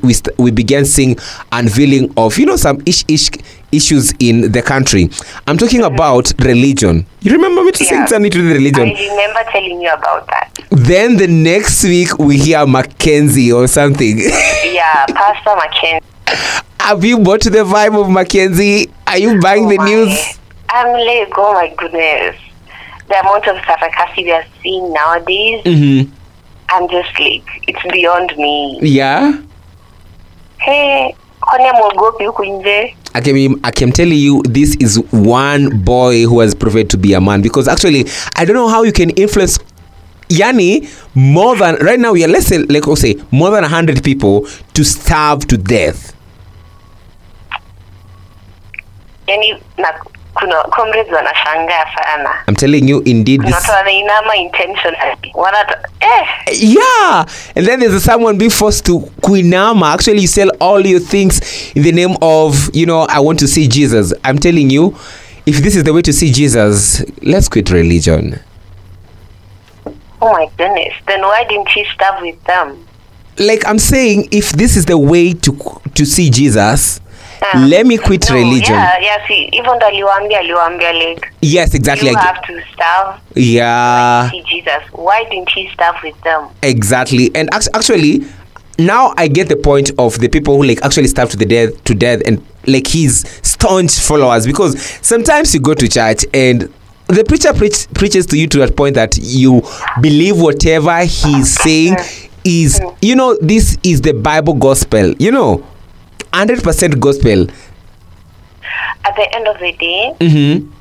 we 0.01 0.13
we 0.37 0.51
began 0.51 0.85
seeing 0.85 1.17
unveiling 1.51 2.13
of 2.17 2.37
you 2.37 2.45
know 2.45 2.55
some 2.55 2.81
ish 2.85 3.03
ish 3.07 3.29
issues 3.71 4.13
in 4.19 4.51
the 4.51 4.61
country. 4.61 5.09
I'm 5.47 5.57
talking 5.57 5.83
about 5.83 6.31
religion. 6.39 7.05
You 7.21 7.31
remember 7.33 7.63
me 7.63 7.71
to 7.71 7.83
saying 7.85 8.01
Yeah. 8.01 8.05
something 8.07 8.31
to 8.31 8.41
the 8.41 8.53
religion? 8.53 8.87
I 8.95 9.07
remember 9.09 9.51
telling 9.51 9.81
you 9.81 9.89
about 9.91 10.27
that. 10.27 10.49
Then 10.71 11.17
the 11.17 11.27
next 11.27 11.83
week 11.83 12.17
we 12.19 12.37
hear 12.37 12.65
Mackenzie 12.67 13.51
or 13.51 13.67
something. 13.67 14.19
Yeah, 14.73 15.05
Pastor 15.07 15.55
McKenzie. 15.61 16.63
Have 16.79 17.03
you 17.03 17.19
bought 17.19 17.41
the 17.41 17.63
vibe 17.65 17.99
of 17.99 18.09
Mackenzie? 18.09 18.89
Are 19.07 19.17
you 19.17 19.39
buying 19.39 19.67
the 19.67 19.75
Oh 19.79 19.83
my- 19.83 19.89
news? 19.89 20.39
I'm 20.69 20.93
like, 20.93 21.33
oh 21.37 21.53
my 21.53 21.73
goodness. 21.77 22.35
The 23.07 23.19
amount 23.19 23.47
of 23.47 23.57
sarcasm 23.65 24.23
we 24.23 24.31
are 24.31 24.45
seeing 24.61 24.93
nowadays. 24.93 25.63
Mm-hmm. 25.65 26.13
I'm 26.69 26.87
just 26.89 27.19
like, 27.19 27.43
it's 27.67 27.81
beyond 27.91 28.37
me. 28.37 28.77
yeah 28.81 29.33
Hey, 30.57 31.15
kwani 31.39 31.67
amwogopi 31.67 32.25
huku 32.25 32.45
nje? 32.45 32.95
I 33.13 33.21
can, 33.21 33.59
I 33.63 33.71
can 33.71 33.91
telling 33.91 34.17
you 34.17 34.41
this 34.43 34.75
is 34.75 34.99
one 35.11 35.81
boy 35.83 36.23
who 36.23 36.39
has 36.41 36.53
proved 36.53 36.89
to 36.91 36.97
be 36.97 37.13
a 37.13 37.21
man 37.21 37.41
because 37.41 37.67
actually 37.67 38.05
I 38.35 38.45
don't 38.45 38.55
know 38.55 38.67
how 38.67 38.83
you 38.83 38.91
can 38.91 39.09
influence 39.11 39.59
yani 40.29 40.87
more 41.15 41.55
than 41.55 41.75
right 41.77 41.99
now 41.99 42.13
are 42.13 42.27
let's 42.27 42.47
say 42.47 42.59
like 42.59 42.87
I'll 42.87 42.95
say 42.95 43.15
more 43.31 43.49
than 43.49 43.63
100 43.63 44.03
people 44.03 44.47
to 44.73 44.83
starve 44.83 45.47
to 45.47 45.57
death. 45.57 46.15
Yani 49.27 49.61
kuna 50.35 50.55
comrades 50.63 51.11
wanashangaa 51.13 51.85
sana. 51.95 52.29
I'm 52.47 52.55
telling 52.55 52.89
you 52.89 53.01
indeed 53.05 53.41
this 53.41 53.55
watu 53.55 53.71
wanainama 53.71 54.35
intentionally. 54.35 55.31
Wanata 55.33 55.77
eh, 55.99 56.27
yeah 56.61 57.25
and 57.55 57.65
then 57.67 57.79
there's 57.79 58.03
someone 58.03 58.37
being 58.37 58.51
forced 58.51 58.85
to 58.85 58.99
kuinama 59.21 59.93
actually 59.93 60.21
you 60.21 60.27
sell 60.27 60.49
all 60.59 60.85
your 60.85 60.99
things 61.01 61.41
in 61.75 61.83
the 61.83 61.91
name 61.91 62.15
of 62.21 62.69
you 62.73 62.85
know 62.85 63.05
i 63.09 63.19
want 63.19 63.39
to 63.39 63.47
see 63.47 63.67
jesus 63.67 64.13
i'm 64.23 64.37
telling 64.37 64.69
you 64.71 64.95
if 65.45 65.57
this 65.61 65.75
is 65.75 65.83
the 65.83 65.91
way 65.93 66.01
to 66.01 66.13
see 66.13 66.31
jesus 66.31 67.03
let's 67.21 67.49
quit 67.49 67.69
religion 67.69 68.39
oh 70.21 70.31
my 70.33 70.47
goodness. 70.57 70.93
Then 71.07 71.21
why 71.21 71.45
didn't 71.47 71.69
he 71.69 71.85
starve 71.93 72.21
with 72.21 72.43
them? 72.43 72.85
like 73.39 73.65
i'm 73.65 73.79
saying 73.79 74.27
if 74.31 74.51
this 74.51 74.75
is 74.75 74.85
the 74.85 74.97
way 74.97 75.33
to 75.33 75.57
to 75.95 76.05
see 76.05 76.29
jesus 76.29 76.99
Ah. 77.41 77.65
let 77.67 77.85
me 77.85 77.97
quit 77.97 78.29
No, 78.29 78.35
religion 78.35 78.75
Yeah, 78.75 78.99
yeah, 79.01 79.27
see, 79.27 79.49
even 79.51 79.75
ndo 79.75 79.85
aliwaambia 79.85 80.39
aliwaambia 80.39 80.93
like 80.93 81.27
yes 81.41 81.73
exactly 81.75 82.09
you 82.09 82.17
I- 82.17 82.21
have 82.21 82.41
to 82.47 82.53
starve 82.73 83.19
yeah 83.35 84.29
see 84.31 84.43
Jesus. 84.43 84.83
Why 84.93 85.23
didn't 85.29 85.49
he 85.55 85.69
starve 85.73 85.97
with 86.03 86.21
them? 86.23 86.47
exactly 86.61 87.31
and 87.35 87.49
actually 87.53 88.23
now 88.77 89.13
i 89.17 89.27
get 89.27 89.47
the 89.49 89.55
point 89.55 89.91
of 89.97 90.19
the 90.19 90.27
people 90.29 90.53
who 90.55 90.63
like 90.63 90.81
actually 90.85 91.07
starve 91.07 91.29
to 91.31 91.37
the 91.37 91.45
death 91.45 91.83
to 91.83 91.93
death 91.93 92.21
and 92.25 92.41
like 92.67 92.87
his 92.87 93.21
staunch 93.41 93.99
followers 93.99 94.45
because 94.45 94.79
sometimes 95.01 95.53
you 95.53 95.59
go 95.61 95.73
to 95.73 95.87
church 95.87 96.25
and 96.33 96.69
the 97.07 97.23
preacher 97.23 97.53
preach, 97.53 97.87
preaches 97.93 98.25
to 98.27 98.37
you 98.37 98.47
to 98.47 98.59
that 98.59 98.75
point 98.75 98.95
that 98.95 99.17
you 99.17 99.61
believe 100.01 100.39
whatever 100.39 100.99
he's 101.01 101.53
saying 101.61 101.95
is 102.43 102.79
you 103.01 103.15
know 103.15 103.37
this 103.41 103.77
is 103.83 104.01
the 104.01 104.13
bible 104.13 104.53
gospel 104.53 105.13
you 105.19 105.31
know 105.31 105.65
100% 106.33 106.99
gospel. 106.99 107.47
At 109.05 109.15
the 109.15 109.35
end 109.35 109.47
of 109.47 109.59
the 109.59 109.71
day, 109.73 110.13
mm-hmm. 110.19 110.71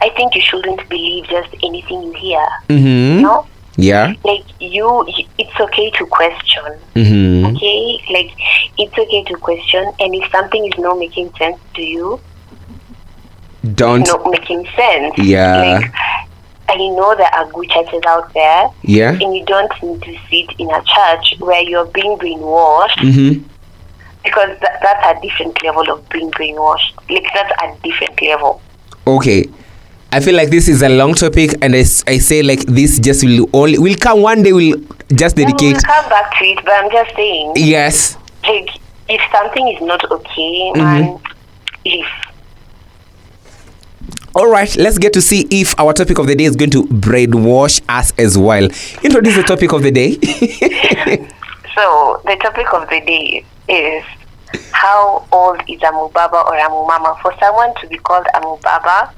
I 0.00 0.10
think 0.10 0.34
you 0.34 0.40
shouldn't 0.40 0.88
believe 0.88 1.24
just 1.26 1.54
anything 1.62 2.02
you 2.02 2.12
hear. 2.12 2.46
mm-hmm. 2.68 3.22
No, 3.22 3.46
yeah. 3.76 4.14
Like 4.24 4.44
you, 4.60 5.04
it's 5.38 5.60
okay 5.60 5.90
to 5.92 6.06
question. 6.06 6.78
mm-hmm. 6.94 7.56
Okay, 7.56 8.04
like 8.12 8.30
it's 8.78 8.96
okay 8.96 9.24
to 9.24 9.36
question, 9.36 9.92
and 9.98 10.14
if 10.14 10.30
something 10.30 10.66
is 10.66 10.78
not 10.78 10.98
making 10.98 11.32
sense 11.34 11.58
to 11.74 11.82
you, 11.82 12.20
don't. 13.74 14.06
not 14.06 14.30
making 14.30 14.66
sense. 14.76 15.16
Yeah. 15.18 15.80
Like, 15.80 15.92
I 16.68 16.76
know 16.76 17.14
there 17.16 17.34
are 17.34 17.50
good 17.52 17.68
churches 17.68 18.02
out 18.06 18.32
there, 18.34 18.68
yeah. 18.82 19.12
and 19.12 19.34
you 19.36 19.44
don't 19.44 19.72
need 19.82 20.00
to 20.02 20.18
sit 20.30 20.58
in 20.58 20.70
a 20.70 20.82
church 20.82 21.34
where 21.38 21.62
you're 21.62 21.86
being 21.86 22.16
brainwashed 22.18 22.98
mm-hmm 22.98 23.51
because 24.24 24.58
that, 24.60 24.78
that's 24.82 25.18
a 25.18 25.20
different 25.20 25.62
level 25.64 25.90
of 25.90 26.08
being 26.10 26.30
brainwashed. 26.30 26.92
Like 27.10 27.26
that's 27.34 27.52
a 27.62 27.82
different 27.82 28.20
level. 28.22 28.60
okay 29.06 29.46
i 30.12 30.20
feel 30.20 30.34
like 30.36 30.50
this 30.50 30.68
is 30.68 30.82
a 30.82 30.88
long 30.88 31.14
topic 31.14 31.54
and 31.62 31.74
I 31.74 31.82
say 31.84 32.42
like 32.42 32.60
this 32.66 32.98
just 33.00 33.24
will 33.24 33.48
only 33.52 33.78
will 33.78 33.96
come 33.96 34.20
one 34.22 34.42
day 34.42 34.52
we'll 34.52 34.78
just 35.14 35.36
And 35.38 35.46
dedicate 35.46 35.72
We'll 35.72 35.80
come 35.82 36.08
back 36.10 36.38
to 36.38 36.44
it, 36.44 36.58
but 36.64 36.72
I'm 36.72 36.90
just 36.90 37.16
saying, 37.16 37.52
yes 37.56 38.16
like, 38.44 38.68
if 39.08 39.20
something 39.32 39.68
is 39.68 39.80
not 39.82 40.04
okay, 40.10 40.72
Mm-hmm. 40.74 40.78
man, 40.78 41.20
if 41.84 42.06
all 44.34 44.48
right 44.48 44.76
let's 44.76 44.98
get 44.98 45.12
to 45.14 45.20
see 45.20 45.46
if 45.50 45.74
our 45.80 45.92
topic 45.92 46.18
of 46.18 46.26
the 46.26 46.34
day 46.34 46.44
is 46.44 46.56
going 46.56 46.70
to 46.70 46.84
brainwash 46.84 47.80
us 47.88 48.12
as 48.18 48.38
well 48.38 48.64
introduce 49.02 49.36
the 49.36 49.42
topic 49.42 49.72
of 49.72 49.82
the 49.82 49.90
day 49.90 50.10
so, 51.74 52.22
the 52.24 52.36
topic 52.36 52.72
of 52.72 52.88
the 52.88 53.00
day 53.00 53.44
is 53.68 54.04
how 54.72 55.26
old 55.32 55.60
is 55.68 55.80
a 55.82 55.92
mubaba 55.92 56.46
or 56.46 56.56
a 56.56 56.68
mumama? 56.68 57.20
For 57.20 57.34
someone 57.38 57.74
to 57.80 57.86
be 57.88 57.96
called 57.98 58.26
a 58.34 58.40
mubaba 58.40 59.12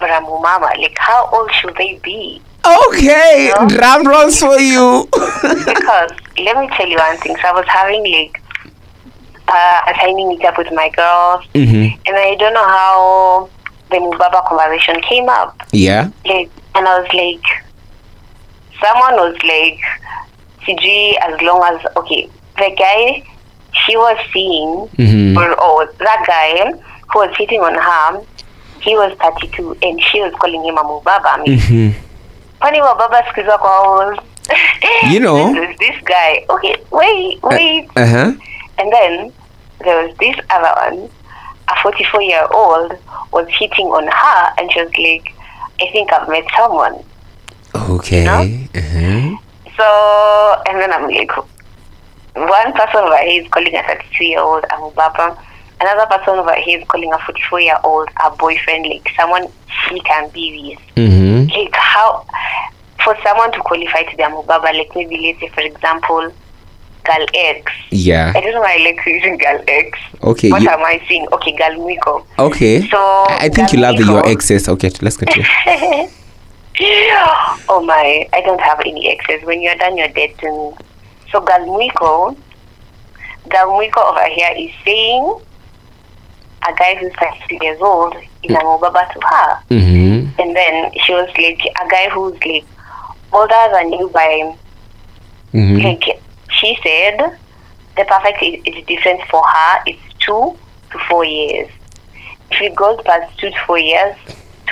or 0.00 0.08
a 0.08 0.20
mumama, 0.20 0.76
like, 0.78 0.96
how 0.98 1.28
old 1.32 1.50
should 1.52 1.76
they 1.76 1.98
be? 2.02 2.40
okay 2.64 3.52
No. 3.58 3.68
drum 3.68 4.06
rolls 4.06 4.38
for 4.38 4.56
you 4.56 5.08
because 5.12 6.10
let 6.38 6.56
me 6.56 6.68
tell 6.76 6.86
you 6.86 6.96
one 6.96 7.16
thing. 7.18 7.36
So 7.36 7.48
I 7.48 7.52
was 7.52 7.66
having 7.66 8.04
like 8.10 8.40
uh, 9.48 9.80
a 9.88 9.92
tiny 9.94 10.24
meetup 10.24 10.56
with 10.58 10.72
my 10.72 10.88
girls, 10.90 11.44
mm-hmm. 11.54 12.00
and 12.06 12.16
I 12.16 12.34
don't 12.36 12.54
know 12.54 12.64
how 12.64 13.50
the 13.90 13.96
Mubaba 13.96 14.46
conversation 14.46 15.00
came 15.02 15.28
up. 15.28 15.60
yeah 15.72 16.10
Like, 16.24 16.50
and 16.74 16.88
I 16.88 17.00
was 17.00 17.12
like, 17.12 17.44
someone 18.80 19.14
was 19.16 19.36
like, 19.42 19.80
CG, 20.66 21.16
as 21.18 21.40
long 21.42 21.62
as 21.64 21.80
okay, 21.96 22.28
the 22.56 22.70
guy 22.78 23.22
she 23.86 23.96
was 23.96 24.16
seeing, 24.32 24.88
Mhm. 24.98 25.36
or 25.36 25.54
oh, 25.58 25.86
that 25.98 26.24
guy 26.26 26.72
who 27.12 27.18
was 27.18 27.34
hitting 27.36 27.60
on 27.60 27.74
her, 27.74 28.20
he 28.80 28.94
was 28.96 29.12
32, 29.20 29.76
and 29.82 30.02
she 30.02 30.20
was 30.20 30.32
calling 30.40 30.62
him 30.64 30.76
a 30.78 30.82
Mubaba. 30.84 31.38
I 31.38 31.42
mean, 31.42 31.58
mm-hmm. 31.58 31.90
Kwani 32.60 32.80
wababa 32.80 33.22
siku 33.24 33.40
hizi 33.40 33.48
wako? 33.50 34.16
You 35.10 35.20
know. 35.24 35.52
There's 35.52 35.78
this 35.78 35.96
guy. 36.04 36.44
Okay, 36.50 36.76
wait, 36.90 37.42
wait. 37.42 37.88
uh-huh 37.96 38.32
And 38.78 38.92
then 38.92 39.32
there 39.84 40.02
was 40.06 40.16
this 40.18 40.36
other 40.50 40.72
one, 40.90 41.08
a 41.68 41.76
44 41.82 42.22
year 42.22 42.46
old 42.52 42.92
was 43.32 43.46
hitting 43.58 43.86
on 43.86 44.06
her, 44.06 44.52
and 44.58 44.70
she 44.72 44.80
was 44.82 44.90
like, 44.98 45.34
I 45.80 45.86
think 45.92 46.12
I've 46.12 46.28
met 46.28 46.44
someone. 46.56 47.02
okay 47.74 48.24
No? 48.24 48.40
uh-huh. 48.42 49.36
So, 49.76 50.62
and 50.68 50.78
then 50.80 50.92
I'm 50.92 51.08
like, 51.10 51.30
one 52.34 52.72
person 52.72 53.00
over 53.04 53.16
here 53.18 53.42
is 53.42 53.48
calling 53.48 53.74
a 53.74 53.82
32 53.82 54.24
year 54.24 54.40
old 54.40 54.64
a 54.64 54.68
mubaba, 54.76 55.38
another 55.80 56.06
person 56.06 56.38
over 56.38 56.54
here 56.54 56.78
is 56.78 56.86
calling 56.88 57.12
a 57.12 57.18
44 57.18 57.60
year 57.60 57.76
old 57.84 58.08
a 58.24 58.30
boyfriend, 58.36 58.86
like 58.86 59.08
someone 59.16 59.46
she 59.88 60.00
can 60.00 60.28
be 60.30 60.76
with. 60.78 60.96
Mm-hmm. 60.96 61.48
Like, 61.50 61.74
how, 61.74 62.24
for 63.04 63.16
someone 63.24 63.52
to 63.52 63.60
qualify 63.60 64.02
to 64.04 64.16
be 64.16 64.22
a 64.22 64.26
mubaba, 64.28 64.72
like 64.76 64.90
maybe 64.94 65.16
let's 65.18 65.40
say, 65.40 65.48
for 65.48 65.60
example, 65.62 66.32
girl 67.04 67.26
X. 67.34 67.72
yeah 67.90 68.32
I 68.32 68.40
don't 68.40 68.52
know 68.54 68.60
why 68.60 68.74
I 68.78 68.84
like 68.84 69.04
using 69.04 69.36
girl 69.36 69.60
X. 69.66 69.98
Okay, 70.22 70.50
What 70.52 70.62
you- 70.62 70.68
am 70.68 70.80
I 70.84 71.02
saying? 71.08 71.26
Okay, 71.32 71.52
girl 71.56 71.84
Miko. 71.86 72.24
okay 72.38 72.86
So, 72.88 72.98
i 73.28 73.48
think 73.48 73.72
you 73.72 73.80
love 73.80 73.96
the, 73.96 74.04
Galmico- 74.04 74.24
your 74.24 74.28
exes 74.28 74.68
okay 74.68 74.90
let's 75.00 75.16
continue 75.16 75.44
oh 77.68 77.82
my, 77.84 78.28
I 78.32 78.40
don't 78.42 78.60
have 78.60 78.80
any 78.80 79.10
exes. 79.10 79.44
When 79.46 79.62
you're 79.62 79.74
done, 79.76 79.96
you're 79.96 80.08
dead 80.08 80.36
to 80.38 80.46
me. 80.50 80.76
So 81.30 81.40
Galmuiko, 81.40 82.36
Galmuiko 83.48 83.98
over 84.10 84.26
here 84.28 84.52
is 84.56 84.70
saying 84.84 85.40
a 86.68 86.74
guy 86.74 86.94
who's 86.96 87.12
32 87.14 87.58
years 87.64 87.80
old 87.80 88.14
is 88.42 88.50
a 88.50 88.58
mubaba 88.58 89.12
to 89.12 89.20
her. 89.26 89.62
mm-hmm. 89.70 90.40
And 90.40 90.56
then 90.56 90.92
she 91.04 91.12
was 91.12 91.28
like, 91.36 91.60
a 91.60 91.88
guy 91.88 92.08
who's 92.10 92.34
like 92.44 92.64
older 93.32 93.68
than 93.72 93.92
you 93.92 94.08
by, 94.10 94.56
Mm-hmm. 95.52 95.84
like, 95.84 96.22
she 96.50 96.78
said 96.82 97.18
the 97.98 98.04
perfect 98.06 98.42
is, 98.42 98.62
is 98.64 98.86
different 98.86 99.20
for 99.30 99.42
her. 99.46 99.82
It's 99.86 100.00
two 100.18 100.56
to 100.92 100.98
four 101.10 101.26
years. 101.26 101.68
If 102.50 102.62
it 102.62 102.74
goes 102.74 102.98
past 103.04 103.38
two 103.38 103.50
to 103.50 103.56
four 103.66 103.78
years, 103.78 104.16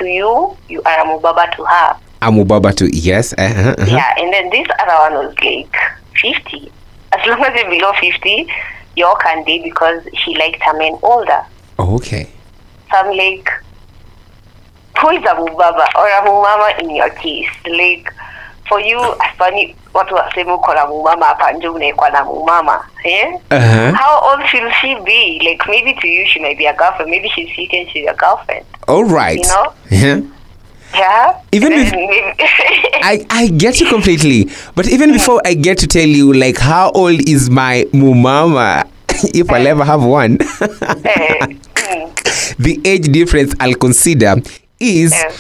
to 0.01 0.07
you, 0.07 0.57
you 0.69 0.83
are 0.83 1.01
a 1.01 1.05
mubaba 1.05 1.47
to 1.57 1.65
her. 1.65 1.97
amubaba 2.23 2.75
too 2.77 2.89
yes 2.93 3.33
uh-huh, 3.39 3.75
uh-huh. 3.79 3.87
Yeah, 3.97 4.13
and 4.19 4.33
then 4.33 4.51
this 4.51 4.67
other 4.81 5.15
one 5.17 5.27
was 5.27 5.35
like 5.41 5.75
50. 6.21 6.71
As 7.13 7.27
long 7.27 7.43
as 7.45 7.55
you're 7.55 7.71
below 7.71 7.93
50, 8.01 8.47
you 8.97 9.07
all 9.07 9.17
can 9.17 9.45
date 9.45 9.63
because 9.65 10.03
she 10.15 10.37
liked 10.37 10.61
a 10.69 10.77
man 10.77 10.99
older. 11.03 11.43
okay 11.79 12.29
So 12.91 12.97
I'm 12.99 13.17
like, 13.17 13.49
who 15.01 15.09
is 15.11 15.23
a 15.25 15.35
mubaba 15.35 15.87
or 15.97 16.09
a 16.09 16.21
mumama 16.29 16.79
in 16.83 16.91
your 16.95 17.09
case? 17.11 17.49
Like, 17.67 18.13
for 18.71 18.81
you, 18.81 18.99
afani 19.19 19.77
watu 19.95 20.15
waseme 20.15 20.53
uko 20.53 20.75
na 20.75 20.87
mumama 20.87 21.27
hapa 21.27 21.53
nje 21.53 21.69
unaekwa 21.69 22.11
na 22.11 22.25
mumama 22.25 22.85
eh? 23.05 23.29
uh-huh. 23.51 23.93
How 23.97 24.31
old 24.31 24.47
should 24.47 24.73
she 24.81 24.95
be? 25.05 25.39
Like, 25.51 25.65
maybe 25.69 25.95
to 26.01 26.07
you 26.09 26.27
she 26.27 26.41
might 26.41 26.59
be 26.59 26.67
a 26.69 26.73
girlfriend. 26.73 27.11
Maybe 27.11 27.29
she's 27.29 27.49
thinking 27.57 27.87
she's 27.93 28.07
a 28.09 28.15
girlfriend. 28.15 28.65
all 28.89 29.05
right 29.05 29.39
You 29.47 29.49
know? 29.53 29.73
yeah 29.91 30.21
Yeah? 30.95 31.35
Even 31.53 31.73
if- 31.73 31.93
I, 33.03 33.25
I 33.31 33.47
get 33.49 33.81
you 33.81 33.87
completely. 33.89 34.51
But 34.75 34.89
even 34.89 35.13
before 35.13 35.41
I 35.45 35.55
get 35.55 35.79
to 35.79 35.87
tell 35.87 36.09
you, 36.09 36.33
like, 36.33 36.59
how 36.59 36.91
old 36.95 37.29
is 37.29 37.49
my 37.51 37.87
mumama, 37.93 38.85
if 39.35 39.51
I'll 39.51 39.67
ever 39.67 39.85
have 39.85 40.03
one, 40.05 40.39
Eh, 41.05 41.47
the 42.59 42.81
age 42.85 43.11
difference 43.13 43.55
I'll 43.61 43.75
consider 43.75 44.35
is, 44.81 45.13
Yeah. 45.13 45.33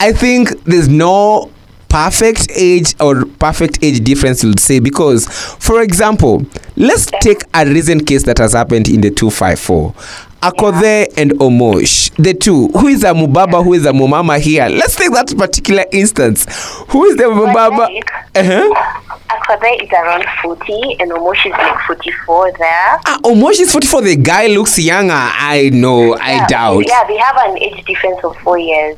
I 0.00 0.12
think 0.12 0.62
there's 0.64 0.88
no 0.88 1.50
perfect 1.88 2.48
age 2.54 2.94
or 3.00 3.24
perfect 3.38 3.78
age 3.82 4.02
difference 4.04 4.42
you'd 4.42 4.60
say 4.60 4.78
because 4.80 5.26
for 5.28 5.82
example 5.82 6.44
let's 6.76 7.06
take 7.20 7.42
a 7.54 7.64
recent 7.66 8.06
case 8.06 8.24
that 8.24 8.38
has 8.38 8.52
happened 8.52 8.88
in 8.88 9.00
the 9.00 9.10
254 9.10 9.94
akothee 10.42 11.06
and 11.16 11.32
omosh 11.40 12.10
the 12.16 12.32
two. 12.34 12.68
Who 12.68 12.86
is 12.88 13.02
a 13.02 13.08
mubaba 13.08 13.64
who 13.64 13.72
is 13.74 13.84
a 13.86 13.90
mumama 13.92 14.38
here? 14.38 14.68
Let's 14.68 14.94
take 14.94 15.10
that 15.12 15.34
particular 15.36 15.84
instance. 15.90 16.44
Who 16.90 17.04
is 17.06 17.16
the 17.16 17.24
mubaba? 17.24 17.88
Uh-huh. 18.34 18.92
Akothee 19.28 19.82
is 19.82 19.90
around 19.90 20.24
40 20.42 20.96
and 21.00 21.10
Omosh 21.10 21.46
is 21.46 21.52
like 21.52 21.78
44 21.86 22.52
there. 22.58 22.98
ah, 23.06 23.18
omosh 23.24 23.58
is 23.60 23.72
44 23.72 24.02
the 24.02 24.16
guy 24.16 24.46
looks 24.46 24.78
younger. 24.78 25.14
I 25.14 25.70
know. 25.72 26.14
I 26.16 26.46
doubt. 26.46 26.84
Yeah, 26.86 27.04
they 27.08 27.16
have 27.16 27.36
an 27.38 27.58
age 27.58 27.84
difference 27.84 28.22
of 28.22 28.36
four 28.38 28.58
years. 28.58 28.96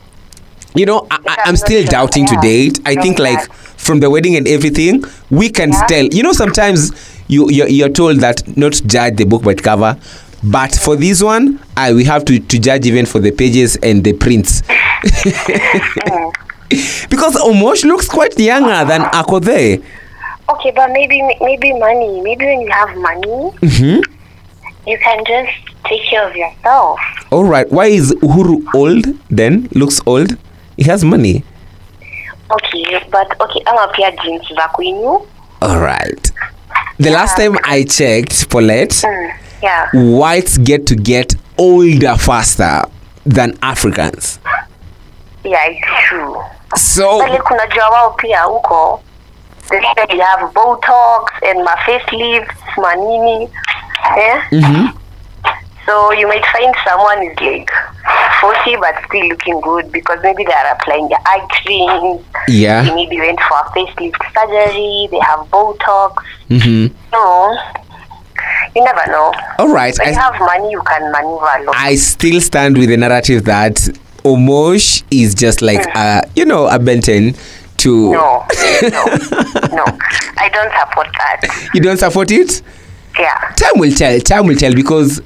You 0.74 0.86
know, 0.86 1.06
I, 1.10 1.42
I'm 1.46 1.56
still 1.56 1.82
sure. 1.82 1.90
doubting 1.90 2.26
to 2.26 2.36
date. 2.40 2.80
I 2.86 2.94
No, 2.94 3.02
think 3.02 3.18
like 3.18 3.38
yeah. 3.38 3.46
from 3.76 4.00
the 4.00 4.10
wedding 4.10 4.36
and 4.36 4.46
everything, 4.46 5.02
we 5.30 5.48
can 5.50 5.72
Yeah. 5.72 5.86
tell. 5.86 6.04
You 6.06 6.22
know, 6.22 6.32
sometimes 6.32 6.92
you 7.28 7.50
you're, 7.50 7.68
you're 7.68 7.88
told 7.88 8.18
that 8.20 8.56
not 8.56 8.80
judge 8.86 9.16
the 9.16 9.24
book 9.24 9.42
by 9.42 9.54
cover, 9.54 9.96
but 10.42 10.74
for 10.74 10.94
this 10.96 11.22
one, 11.22 11.58
I 11.76 11.92
we 11.94 12.04
have 12.04 12.24
to, 12.26 12.38
to 12.38 12.58
judge 12.58 12.86
even 12.86 13.06
for 13.06 13.18
the 13.18 13.30
pages 13.32 13.76
and 13.82 14.04
the 14.04 14.12
prints. 14.12 14.62
because 17.08 17.34
Omosh 17.36 17.84
looks 17.84 18.08
quite 18.08 18.38
younger 18.38 18.84
than 18.84 19.02
Akothee. 19.12 19.82
Okay, 20.50 20.70
but 20.74 20.90
maybe 20.92 21.22
maybe 21.40 21.72
money. 21.72 22.20
Maybe 22.22 22.46
when 22.46 22.60
you 22.62 22.70
have 22.70 22.96
money, 22.96 23.52
Mhm. 23.60 24.02
you 24.86 24.98
can 24.98 25.24
just 25.24 25.52
take 25.86 26.02
care 26.08 26.28
of 26.28 26.34
yourself. 26.36 26.98
All 27.30 27.44
right. 27.44 27.70
Why 27.70 27.86
is 27.86 28.12
Uhuru 28.22 28.62
old 28.74 29.06
then? 29.30 29.68
Looks 29.72 30.00
old. 30.06 30.36
He 30.78 30.84
has 30.84 31.04
money. 31.04 31.42
Okay, 32.50 33.04
but 33.10 33.28
okay, 33.40 33.60
ama 33.66 33.88
pia 33.92 34.12
jeans 34.22 34.46
za 34.54 34.68
kwenu. 34.68 35.26
All 35.60 35.80
right. 35.80 36.32
The 36.98 37.10
last 37.10 37.36
time 37.36 37.58
I 37.64 37.82
checked, 37.82 38.48
Paulette. 38.48 38.94
Mm, 39.04 39.30
yeah. 39.62 39.90
whites 39.92 40.56
get 40.58 40.86
to 40.86 40.94
get 40.94 41.34
older 41.58 42.16
faster 42.16 42.82
than 43.26 43.58
Africans. 43.60 44.38
Yeah, 45.44 45.66
it's 45.66 46.08
true. 46.08 46.40
So 46.76 47.18
Bali 47.18 47.38
kuna 47.38 47.66
jawao 47.66 48.16
pia 48.16 48.42
huko. 48.42 49.00
They 49.70 49.80
say 49.80 50.16
you 50.16 50.22
have 50.22 50.54
Botox 50.54 51.26
and 51.42 51.64
ma 51.64 51.74
leaves 52.12 52.48
manini. 52.78 53.48
Eh? 54.16 54.40
Mhm. 54.52 54.92
So 55.88 56.12
you 56.12 56.28
might 56.28 56.44
find 56.52 56.74
someone 56.86 57.22
is 57.22 57.40
like 57.40 57.70
40 58.42 58.76
but 58.76 58.94
still 59.06 59.26
looking 59.28 59.58
good 59.62 59.90
because 59.90 60.18
maybe 60.22 60.44
they 60.44 60.52
are 60.52 60.74
applying 60.74 61.08
their 61.08 61.18
eye 61.24 61.46
creams. 61.62 62.22
They 62.46 62.52
yeah. 62.64 62.82
maybe 62.94 63.18
went 63.18 63.40
for 63.40 63.56
a 63.56 63.64
facelift 63.70 64.20
surgery. 64.34 65.08
They 65.10 65.18
have 65.20 65.48
Botox. 65.48 66.22
hmm 66.48 66.88
So 67.10 67.56
you 68.76 68.84
never 68.84 69.10
know. 69.10 69.32
All 69.58 69.72
right. 69.72 69.96
When 69.98 70.12
you 70.12 70.18
I, 70.20 70.22
have 70.30 70.38
money, 70.38 70.70
you 70.70 70.82
can 70.82 71.10
maneuver 71.10 71.46
a 71.56 71.62
lot. 71.64 71.76
I 71.76 71.94
still 71.94 72.42
stand 72.42 72.76
with 72.76 72.90
the 72.90 72.98
narrative 72.98 73.46
that 73.46 73.76
Omosh 74.24 75.04
is 75.10 75.34
just 75.34 75.62
like 75.62 75.86
a 75.96 76.22
you 76.36 76.44
know 76.44 76.66
a 76.68 76.78
Benton 76.78 77.34
to. 77.78 78.12
no, 78.12 78.44
no, 78.82 79.04
no. 79.72 79.84
I 80.36 80.50
don't 80.52 80.72
support 80.80 81.08
that. 81.16 81.70
You 81.72 81.80
don't 81.80 81.96
support 81.96 82.30
it? 82.30 82.60
Yeah. 83.18 83.38
Time 83.56 83.80
will 83.80 83.92
tell. 83.94 84.20
Time 84.20 84.46
will 84.46 84.56
tell 84.56 84.74
because 84.74 85.22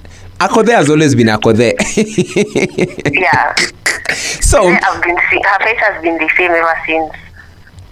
Akothee 0.48 0.74
has 0.74 0.90
always 0.90 1.14
been 1.14 1.28
Akothee. 1.28 1.74
Yeah. 3.14 3.55
so 4.40 4.66
I've 4.68 5.02
been 5.02 5.16
see- 5.31 5.42
her 5.44 5.59
face 5.64 5.78
has 5.81 6.02
been 6.02 6.18
the 6.18 6.28
same 6.37 6.50
ever 6.50 6.76
since. 6.87 7.12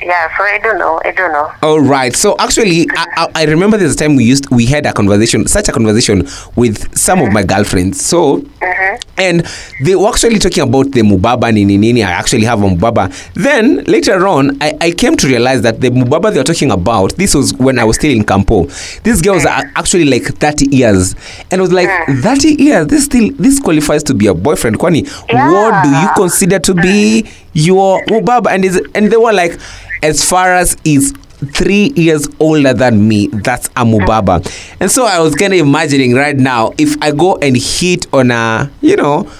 Yeah, 0.02 0.34
so 0.36 0.44
I 0.44 0.58
don't 0.58 0.78
know. 0.78 1.00
I 1.04 1.10
don't 1.10 1.32
know. 1.32 1.52
All 1.62 1.80
right. 1.80 2.14
So 2.16 2.34
actually, 2.38 2.86
I, 2.90 3.06
I, 3.16 3.42
I 3.42 3.44
remember 3.44 3.76
there's 3.76 3.94
a 3.94 3.96
time 3.96 4.16
we 4.16 4.24
used 4.24 4.48
we 4.50 4.64
had 4.64 4.86
a 4.86 4.92
conversation, 4.92 5.46
such 5.46 5.68
a 5.68 5.72
conversation 5.72 6.26
with 6.56 6.96
some 6.96 7.20
of 7.20 7.32
my 7.32 7.42
girlfriends. 7.42 8.04
So, 8.04 8.38
mm-hmm. 8.38 9.10
and 9.18 9.46
they 9.84 9.94
were 9.96 10.08
actually 10.08 10.38
talking 10.38 10.62
about 10.62 10.92
the 10.92 11.02
mubaba 11.02 11.52
nini 11.52 11.76
nini. 11.76 12.02
I 12.02 12.12
actually 12.12 12.44
have 12.44 12.62
a 12.62 12.68
mubaba. 12.68 13.12
Then 13.34 13.84
later 13.84 14.26
on, 14.26 14.56
I, 14.62 14.72
I 14.80 14.90
came 14.92 15.16
to 15.18 15.26
realize 15.26 15.60
that 15.62 15.82
the 15.82 15.90
mubaba 15.90 16.32
they 16.32 16.38
were 16.38 16.44
talking 16.44 16.70
about. 16.70 17.16
This 17.16 17.34
was 17.34 17.52
when 17.54 17.78
I 17.78 17.84
was 17.84 17.96
still 17.96 18.14
in 18.14 18.24
Campo. 18.24 18.64
These 19.02 19.20
girls 19.20 19.44
are 19.44 19.62
mm. 19.62 19.72
actually 19.76 20.06
like 20.06 20.22
30 20.22 20.74
years, 20.74 21.14
and 21.50 21.60
I 21.60 21.62
was 21.62 21.72
like, 21.72 21.88
mm. 21.88 22.22
30 22.22 22.62
years. 22.62 22.86
This 22.86 23.04
still 23.04 23.30
this 23.34 23.60
qualifies 23.60 24.02
to 24.04 24.14
be 24.14 24.28
a 24.28 24.34
boyfriend. 24.34 24.78
Kwani, 24.78 25.06
what 25.30 25.84
do 25.84 25.90
you 25.90 26.08
consider 26.16 26.58
to 26.58 26.74
be 26.74 27.24
mm. 27.24 27.32
your 27.52 28.02
mubaba? 28.06 28.50
And 28.50 28.64
is 28.64 28.80
and 28.94 29.12
they 29.12 29.18
were 29.18 29.34
like, 29.34 29.60
as 30.02 30.24
far 30.28 30.54
as 30.54 30.76
is 30.84 31.12
three 31.54 31.92
years 31.96 32.28
older 32.38 32.74
than 32.74 33.06
me, 33.08 33.28
that's 33.28 33.68
Amubaba. 33.70 34.44
And 34.80 34.90
so 34.90 35.06
I 35.06 35.20
was 35.20 35.34
kind 35.34 35.52
of 35.52 35.58
imagining 35.58 36.14
right 36.14 36.36
now 36.36 36.72
if 36.78 36.96
I 37.02 37.12
go 37.12 37.36
and 37.36 37.56
hit 37.56 38.12
on 38.12 38.30
a, 38.30 38.70
you 38.80 38.96
know, 38.96 39.30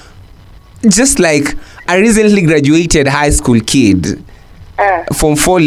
just 0.89 1.19
like 1.19 1.57
a 1.89 1.99
recently 1.99 2.43
graduated 2.43 3.07
high 3.07 3.31
school 3.31 3.61
kid 3.61 4.25
Mm. 4.81 5.15
from 5.15 5.37
four 5.37 5.59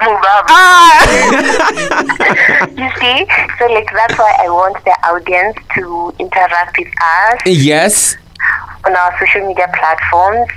mubaba. 0.00 0.48
Ah! 0.48 1.04
you 2.80 2.88
see? 2.98 3.26
So 3.58 3.66
like 3.66 3.88
that's 3.92 4.18
why 4.18 4.34
I 4.40 4.48
want 4.48 4.82
the 4.84 4.96
audience 5.04 5.56
to 5.74 6.14
interact 6.18 6.78
with 6.78 6.88
us 6.88 7.40
yes. 7.44 8.16
on 8.86 8.96
our 8.96 9.18
social 9.20 9.46
media 9.46 9.68
platforms 9.76 10.48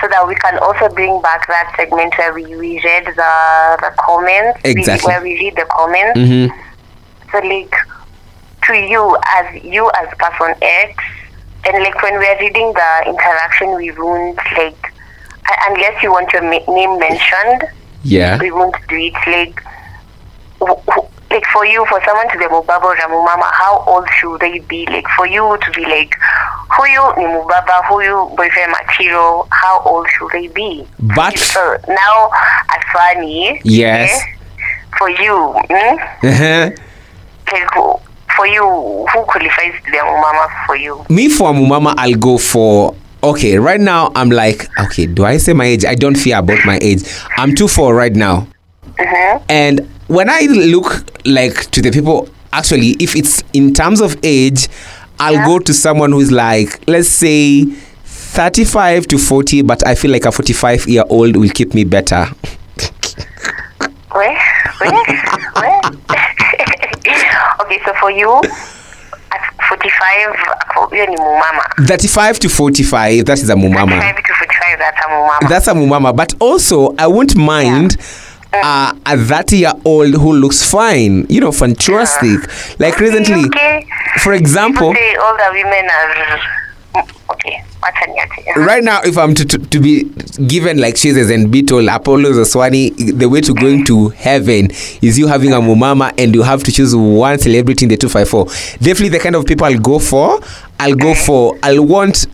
so 0.00 0.08
that 0.08 0.26
we 0.26 0.34
can 0.36 0.58
also 0.58 0.88
bring 0.94 1.20
back 1.22 1.46
that 1.48 1.72
segment 1.76 2.12
where 2.18 2.32
we, 2.34 2.44
we 2.56 2.80
read 2.82 3.06
the 3.06 3.76
the 3.80 3.92
comments. 3.98 4.60
Exactly. 4.64 5.06
where 5.08 5.22
we 5.22 5.34
read 5.38 5.56
the 5.56 5.66
comments. 5.70 6.18
hmm 6.18 6.46
So 7.30 7.38
like 7.46 7.74
to 8.66 8.74
you 8.74 9.16
as 9.36 9.62
you 9.62 9.90
as 10.00 10.08
person 10.18 10.54
X 10.62 11.02
and 11.66 11.82
like 11.82 12.00
when 12.02 12.14
we're 12.14 12.38
reading 12.40 12.72
the 12.72 12.90
interaction 13.08 13.74
we 13.76 13.90
won't 13.92 14.38
like 14.56 14.92
unless 15.68 16.02
you 16.02 16.10
want 16.12 16.32
your 16.32 16.42
ma- 16.42 16.72
name 16.72 16.98
mentioned 16.98 17.64
Yeah. 18.02 18.38
we 18.40 18.50
won't 18.50 18.76
do 18.88 18.96
it 18.96 19.14
like 19.26 19.62
like 21.34 21.44
for 21.52 21.66
you 21.66 21.84
for 21.86 22.00
someone 22.06 22.28
to 22.30 22.38
be 22.38 22.44
a 22.44 22.48
mubaba 22.48 22.84
or 22.84 22.94
a 22.94 23.08
mumama 23.08 23.50
how 23.52 23.82
old 23.86 24.06
should 24.20 24.38
they 24.40 24.58
be 24.60 24.86
like 24.86 25.06
for 25.16 25.26
you 25.26 25.58
to 25.64 25.70
be 25.72 25.84
like 25.84 26.14
huyu 26.68 27.02
ni 27.18 27.26
mubaba 27.26 27.82
huyu 27.88 28.26
boyfriend 28.36 28.72
material 28.72 29.46
how 29.50 29.82
old 29.84 30.06
should 30.08 30.30
they 30.32 30.48
be 30.48 30.86
But- 31.00 31.36
so 31.38 31.76
now 31.88 32.30
as 32.76 32.82
funny 32.92 33.60
Yes. 33.64 34.22
for 34.98 35.10
you 35.10 35.34
mm? 35.68 35.98
Uh-huh. 36.22 36.70
like 37.52 37.98
for 38.36 38.46
you 38.46 38.64
who 39.12 39.22
qualifies 39.26 39.74
to 39.84 39.90
be 39.90 39.98
a 39.98 40.02
mumama 40.04 40.48
for 40.66 40.76
you 40.76 41.04
Me 41.08 41.28
for 41.28 41.50
a 41.50 41.52
mumama, 41.52 41.94
I'll 41.96 42.14
go 42.18 42.38
for. 42.38 42.94
Okay, 43.22 43.58
right 43.58 43.80
now 43.80 44.10
I'm 44.14 44.28
like, 44.30 44.66
okay, 44.78 45.06
do 45.06 45.24
I 45.24 45.38
say 45.38 45.52
my 45.54 45.64
age? 45.64 45.84
I 45.84 45.94
don't 45.94 46.16
fear 46.16 46.38
about 46.38 46.58
my 46.66 46.78
age. 46.82 47.04
I'm 47.38 47.54
two 47.54 47.68
four 47.68 47.94
right 47.94 48.12
now. 48.12 48.46
mm-hmm. 48.98 49.44
And 49.48 49.88
when 50.08 50.28
I 50.28 50.40
look 50.50 51.06
like 51.26 51.70
to 51.72 51.80
the 51.82 51.90
people, 51.90 52.28
actually, 52.52 52.90
if 53.00 53.14
it's 53.16 53.42
in 53.52 53.72
terms 53.74 54.00
of 54.00 54.16
age, 54.22 54.68
I'll 55.18 55.34
Yeah. 55.34 55.46
go 55.46 55.58
to 55.60 55.72
someone 55.74 56.12
who's 56.12 56.30
like, 56.32 56.80
let's 56.88 57.08
say, 57.08 57.64
35 58.04 59.06
to 59.08 59.18
40, 59.18 59.62
but 59.62 59.86
I 59.86 59.94
feel 59.94 60.10
like 60.10 60.24
a 60.26 60.32
45 60.32 60.86
year 60.88 61.04
old 61.08 61.36
will 61.36 61.50
keep 61.50 61.72
me 61.74 61.84
better. 61.84 62.26
where 64.12 64.38
where 64.78 64.92
where 65.54 65.80
okay 67.62 67.80
so 67.84 67.92
for 68.00 68.10
you 68.10 68.30
at 69.30 69.42
45 69.68 70.36
huyo 70.90 71.06
ni 71.06 71.16
mumama 71.16 71.62
35 71.86 72.38
to 72.38 72.48
45, 72.48 73.24
that 73.24 73.38
is 73.38 73.50
a 73.50 73.56
mumama. 73.56 73.96
35 74.00 74.22
to 74.22 74.34
45 74.34 74.78
that's 74.78 75.04
a 75.04 75.08
mumama 75.08 75.48
That's 75.48 75.68
a 75.68 75.74
mumama. 75.74 76.12
But 76.16 76.34
also, 76.40 76.94
I 76.98 77.06
won't 77.06 77.34
mind. 77.36 77.96
Uh, 78.62 78.92
a 79.06 79.16
30 79.16 79.56
year 79.56 79.72
old 79.84 80.14
who 80.14 80.32
looks 80.34 80.62
fine, 80.68 81.26
you 81.28 81.40
know, 81.40 81.52
fantastic. 81.52 82.40
Like 82.78 82.98
recently, 83.00 83.46
okay. 83.46 83.86
for 84.22 84.32
example, 84.32 84.92
say 84.94 85.16
older 85.16 85.50
women 85.52 85.88
are 85.90 86.64
Mm, 86.94 87.10
okay 87.32 87.60
right 88.56 88.84
now 88.84 89.00
if 89.02 89.18
i'm 89.18 89.34
to, 89.34 89.44
to, 89.44 89.58
to 89.58 89.80
be 89.80 90.04
given 90.46 90.78
like 90.78 90.94
jesus 90.94 91.28
and 91.30 91.50
be 91.50 91.60
Apollo, 91.60 91.92
apollos 91.92 92.38
or 92.38 92.42
swani 92.44 92.94
the 93.18 93.28
way 93.28 93.40
to 93.40 93.52
going 93.52 93.84
to 93.84 94.10
heaven 94.10 94.68
is 95.02 95.18
you 95.18 95.26
having 95.26 95.52
a 95.52 95.56
mumama 95.56 96.12
and 96.16 96.34
you 96.34 96.42
have 96.42 96.62
to 96.62 96.70
choose 96.70 96.94
one 96.94 97.38
celebrity 97.38 97.84
in 97.84 97.88
the 97.88 97.96
254 97.96 98.46
definitely 98.78 99.08
the 99.08 99.18
kind 99.18 99.34
of 99.34 99.44
people 99.44 99.66
i'll 99.66 99.78
go 99.78 99.98
for 99.98 100.38
i'll 100.78 100.94
go 100.94 101.14
for 101.14 101.58
i'll 101.64 101.84
want 101.84 102.26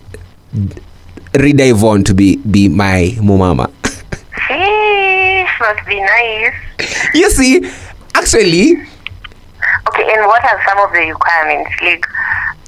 rida 1.33 1.71
yvonne 1.71 2.05
to 2.05 2.13
be 2.15 2.37
be 2.37 2.69
my 2.69 3.15
mumama 3.21 3.71
must 5.75 5.87
be 5.87 6.01
nice 6.01 6.55
you 7.15 7.31
see 7.31 7.61
actually 8.15 8.73
okay 9.89 10.07
and 10.15 10.27
what 10.27 10.43
are 10.45 10.61
some 10.69 10.79
of 10.79 10.93
the 10.93 11.01
requirements 11.01 11.71
like 11.83 12.05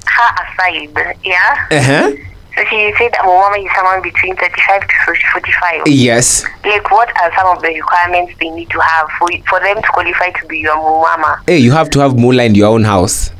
her 0.05 0.29
aside 0.43 1.17
yeah 1.23 1.67
uh-huh 1.71 2.11
So 2.55 2.61
she 2.69 2.93
said 2.99 3.09
that 3.13 3.25
mama 3.25 3.57
is 3.57 3.71
someone 3.75 4.01
between 4.03 4.35
35 4.35 4.81
to 4.81 4.95
45. 5.33 5.87
yes 5.87 6.45
Like, 6.63 6.85
what 6.91 7.09
are 7.21 7.31
some 7.35 7.47
of 7.57 7.63
the 7.63 7.69
requirements 7.69 8.33
they 8.39 8.49
need 8.51 8.69
to 8.69 8.79
have 8.79 9.07
for 9.17 9.27
for 9.49 9.59
them 9.59 9.81
to 9.81 9.87
qualify 9.89 10.29
to 10.39 10.45
be 10.47 10.59
your 10.59 10.77
mama? 10.77 11.41
hey 11.47 11.57
you 11.57 11.71
have 11.71 11.89
to 11.89 11.99
have 11.99 12.15
mula 12.15 12.43
in 12.43 12.53
your 12.55 12.69
own 12.69 12.83
house 12.83 13.31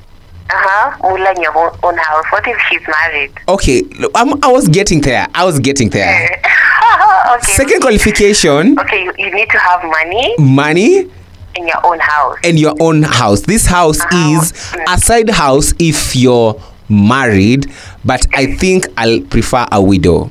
Uh-huh. 0.50 1.10
Mula 1.10 1.30
in 1.36 1.42
your 1.42 1.56
own 1.88 1.98
house. 1.98 2.26
What 2.34 2.46
if 2.48 2.58
she's 2.70 2.86
married? 2.98 3.32
okay 3.48 3.78
I'm, 4.20 4.30
i 4.44 4.50
was 4.58 4.66
getting 4.68 5.00
there 5.02 5.26
i 5.34 5.44
was 5.46 5.58
getting 5.60 5.90
there 5.90 6.42
okay. 7.36 7.54
second 7.54 7.82
qualification 7.82 8.78
Okay, 8.80 9.04
you, 9.04 9.14
you 9.18 9.32
need 9.34 9.50
to 9.50 9.58
have 9.60 9.84
money 9.84 10.36
money 10.40 11.10
in 11.56 11.68
your 11.68 11.86
own 11.86 12.00
house. 12.00 12.38
and 12.44 12.60
your 12.60 12.74
own 12.80 13.04
house 13.04 13.42
this 13.42 13.66
house 13.68 14.00
is 14.14 14.54
a 14.90 14.98
side 14.98 15.30
house 15.30 15.74
if 15.80 16.16
you're 16.16 16.60
married 16.90 17.72
but 18.04 18.26
i 18.36 18.46
think 18.56 18.88
i'll 18.98 19.22
prefer 19.22 19.66
a 19.72 19.82
widow 19.82 20.30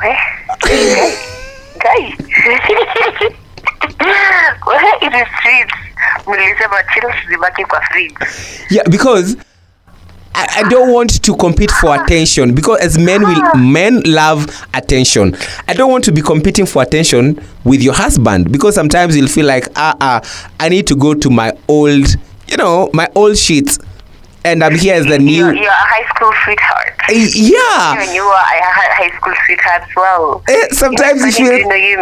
Guys, 0.00 0.18
Guy. 0.62 1.20
Guy. 1.78 2.16
It 5.02 5.12
is 5.14 5.28
streets. 5.40 5.74
Mlisema 6.26 6.82
chill 6.94 7.10
zibaki 7.28 7.64
kwa 7.64 7.80
fridge. 7.80 8.14
yeah 8.70 8.84
because 8.88 9.36
I, 10.34 10.62
I 10.64 10.68
don't 10.68 10.92
want 10.92 11.22
to 11.22 11.36
compete 11.36 11.70
for 11.70 11.94
attention 12.02 12.54
because 12.54 12.80
as 12.80 12.98
men 12.98 13.22
will 13.22 13.54
men 13.56 14.02
love 14.04 14.46
attention 14.74 15.36
i 15.68 15.74
don't 15.74 15.90
want 15.90 16.04
to 16.04 16.12
be 16.12 16.22
competing 16.22 16.66
for 16.66 16.82
attention 16.82 17.40
with 17.64 17.82
your 17.82 17.94
husband 17.94 18.50
because 18.52 18.74
sometimes 18.74 19.16
you'll 19.16 19.28
feel 19.28 19.46
like 19.46 19.66
ah 19.76 19.94
ah 20.00 20.52
i 20.60 20.68
need 20.68 20.86
to 20.86 20.96
go 20.96 21.14
to 21.14 21.30
my 21.30 21.52
old 21.68 22.06
you 22.48 22.56
know 22.56 22.88
my 22.92 23.08
old 23.14 23.36
sheets 23.36 23.78
and 24.44 24.64
i'm 24.64 24.74
here 24.74 24.94
as 24.94 25.06
the 25.06 25.18
new 25.18 25.46
You're, 25.46 25.54
you're 25.54 25.70
a 25.70 25.72
high 25.72 26.14
school 26.14 26.32
sweetheart. 26.44 26.94
Eh, 27.10 27.28
yeah 27.34 28.02
And 28.02 28.14
you 28.14 28.22
are 28.22 28.40
a 28.40 28.94
high 28.94 29.16
school 29.16 29.34
sweetheart 29.46 29.82
as 29.82 29.96
well. 29.96 30.42
Eh, 30.48 30.68
sometimes 30.72 31.24
you 31.24 31.32
feel 31.32 31.68
know 31.68 31.74
you 31.74 31.98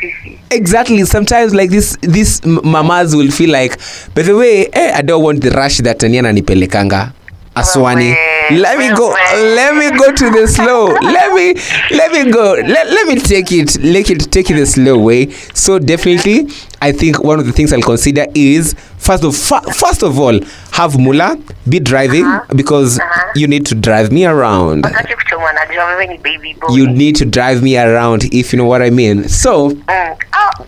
sisi. 0.00 0.38
exactly 0.50 1.04
sometimes 1.04 1.54
like 1.54 1.70
this 1.70 1.96
this 2.02 2.44
mamas 2.44 3.16
will 3.16 3.30
feel 3.30 3.50
like 3.50 3.78
by 4.14 4.22
the 4.22 4.36
way 4.36 4.66
eh, 4.72 4.92
i 4.94 5.02
don't 5.02 5.22
want 5.22 5.40
the 5.42 5.50
rush 5.50 5.78
that 5.78 5.98
tania 5.98 6.22
nanipelekanga 6.22 7.12
aswani. 7.56 8.14
Let 8.50 8.78
me 8.78 8.94
go. 8.94 9.08
Let 9.10 9.74
me 9.76 9.96
go 9.98 10.12
to 10.12 10.30
the 10.30 10.46
slow. 10.46 10.86
Let 10.86 11.32
me 11.34 11.54
let 11.96 12.12
me 12.12 12.30
go. 12.30 12.52
Let, 12.52 12.90
let 12.90 13.06
me 13.08 13.16
take 13.16 13.52
it 13.52 13.78
let 13.82 14.10
it 14.10 14.30
take 14.30 14.50
it 14.50 14.54
the 14.54 14.66
slow 14.66 14.98
way. 14.98 15.30
So 15.54 15.78
definitely 15.78 16.48
i 16.82 16.92
think 16.92 17.24
one 17.24 17.38
of 17.40 17.46
the 17.46 17.52
things 17.52 17.72
i'll 17.72 17.80
consider 17.80 18.26
is 18.34 18.74
first 18.98 19.24
of 19.24 19.34
fa- 19.34 19.62
first 19.72 20.02
of 20.02 20.18
all 20.20 20.38
have 20.72 20.98
mula 20.98 21.38
be 21.68 21.80
driving 21.80 22.26
because 22.54 22.98
Uh-huh. 22.98 23.32
you 23.34 23.46
need 23.48 23.64
to 23.66 23.74
drive 23.74 24.12
me 24.12 24.26
around. 24.26 24.84
Wataki 24.84 25.14
kuchomwa 25.14 25.52
na 25.52 25.66
jua 25.74 25.84
wewe 25.84 26.06
ni 26.06 26.18
baby 26.18 26.54
boy. 26.60 26.76
you 26.76 26.86
need 26.86 27.16
to 27.16 27.24
drive 27.24 27.62
me 27.62 27.78
around 27.78 28.24
if 28.34 28.52
you 28.52 28.58
know 28.58 28.68
what 28.68 28.82
i 28.82 28.90
mean. 28.90 29.28
So 29.28 29.70
Mm. 29.70 30.16
Oh. 30.34 30.64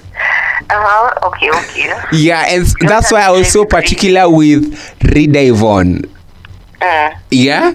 Uh-huh. 0.69 1.27
Okay, 1.27 1.49
okay. 1.49 1.93
Yeah, 2.13 2.45
and 2.49 2.65
that's 2.81 3.11
why 3.11 3.21
I 3.21 3.31
was 3.31 3.51
so 3.51 3.65
particular 3.65 4.29
with 4.29 4.73
Rida 4.99 5.49
Yvonne. 5.49 6.01
Mm. 6.79 7.17
Yeah? 7.31 7.73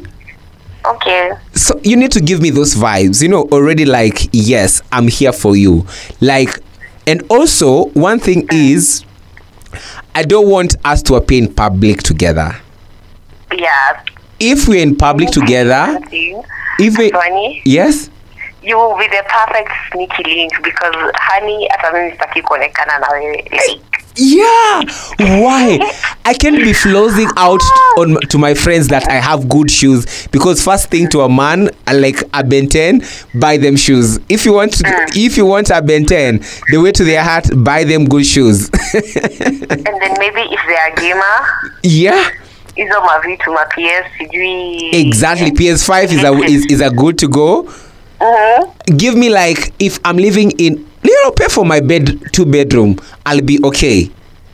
Okay. 0.84 1.32
So 1.54 1.80
you 1.82 1.96
need 1.96 2.12
to 2.12 2.20
give 2.20 2.40
me 2.40 2.50
those 2.50 2.74
vibes, 2.74 3.22
you 3.22 3.28
know, 3.28 3.42
already 3.52 3.84
like, 3.84 4.28
yes, 4.32 4.82
I'm 4.92 5.08
here 5.08 5.32
for 5.32 5.56
you. 5.56 5.86
Like, 6.20 6.60
and 7.06 7.22
also, 7.30 7.86
one 7.90 8.18
thing 8.18 8.46
is, 8.52 9.04
I 10.14 10.22
don't 10.22 10.48
want 10.48 10.76
us 10.84 11.02
to 11.04 11.14
appear 11.16 11.42
in 11.42 11.52
public 11.54 12.02
together. 12.02 12.56
Yeah. 13.54 14.02
If 14.38 14.68
we're 14.68 14.82
in 14.82 14.96
public 14.96 15.30
together, 15.30 15.98
if 16.10 16.98
we, 16.98 17.10
Funny. 17.10 17.62
yes, 17.64 18.10
You 18.66 18.76
will 18.76 18.96
be 18.98 19.06
the 19.06 19.22
perfect 19.28 19.70
sneaky 19.92 20.24
link 20.24 20.52
because 20.62 20.94
honey 21.14 21.68
hata 21.70 21.92
mimi 21.92 22.10
sitaki 22.10 22.42
kuonekana 22.42 22.98
na 22.98 23.06
wewe. 23.12 23.44
Like, 23.50 23.80
Yeah. 24.16 24.82
Why? 25.18 25.78
I 26.24 26.34
can't 26.34 26.56
be 26.56 26.72
flossing 26.72 27.30
out 27.36 27.60
on 27.98 28.16
to 28.28 28.38
my 28.38 28.54
friends 28.54 28.88
that 28.88 29.06
I 29.08 29.16
have 29.16 29.48
good 29.48 29.70
shoes 29.70 30.26
because 30.28 30.64
first 30.64 30.90
thing 30.90 31.08
to 31.10 31.20
a 31.20 31.28
man 31.28 31.68
uh, 31.86 31.94
like 31.94 32.22
a 32.32 32.42
benten 32.42 33.02
buy 33.38 33.58
them 33.58 33.76
shoes. 33.76 34.18
If 34.28 34.44
you 34.46 34.54
want 34.54 34.72
to, 34.78 35.06
if 35.14 35.36
you 35.36 35.44
want 35.44 35.68
a 35.70 35.82
benten 35.82 36.40
the 36.70 36.78
way 36.78 36.92
to 36.92 37.04
their 37.04 37.22
heart, 37.22 37.44
buy 37.62 37.84
them 37.84 38.06
good 38.06 38.24
shoes. 38.26 38.68
and 38.94 39.80
then 40.00 40.14
maybe 40.18 40.40
if 40.40 40.60
they 40.66 40.76
are 40.76 40.94
gamer, 40.96 41.72
yeah. 41.82 42.30
hizo 42.76 43.00
mavitu 43.00 43.52
ma 43.52 43.64
PS 43.64 44.06
sijui. 44.18 44.90
Exactly. 44.92 45.50
PS5 45.50 46.12
is 46.12 46.24
a 46.24 46.32
is, 46.44 46.66
is 46.66 46.80
a 46.80 46.90
good 46.90 47.18
to 47.18 47.28
go. 47.28 47.68
Mhm. 48.20 48.96
Give 48.96 49.14
me 49.16 49.28
like 49.28 49.72
if 49.78 49.98
I'm 50.04 50.16
living 50.16 50.50
in 50.58 50.86
you 51.02 51.22
know 51.24 51.30
pay 51.32 51.48
for 51.48 51.64
my 51.66 51.80
bed 51.80 52.18
two 52.32 52.46
bedroom, 52.46 52.96
I'll 53.26 53.42
be 53.42 53.58
okay. 53.64 54.10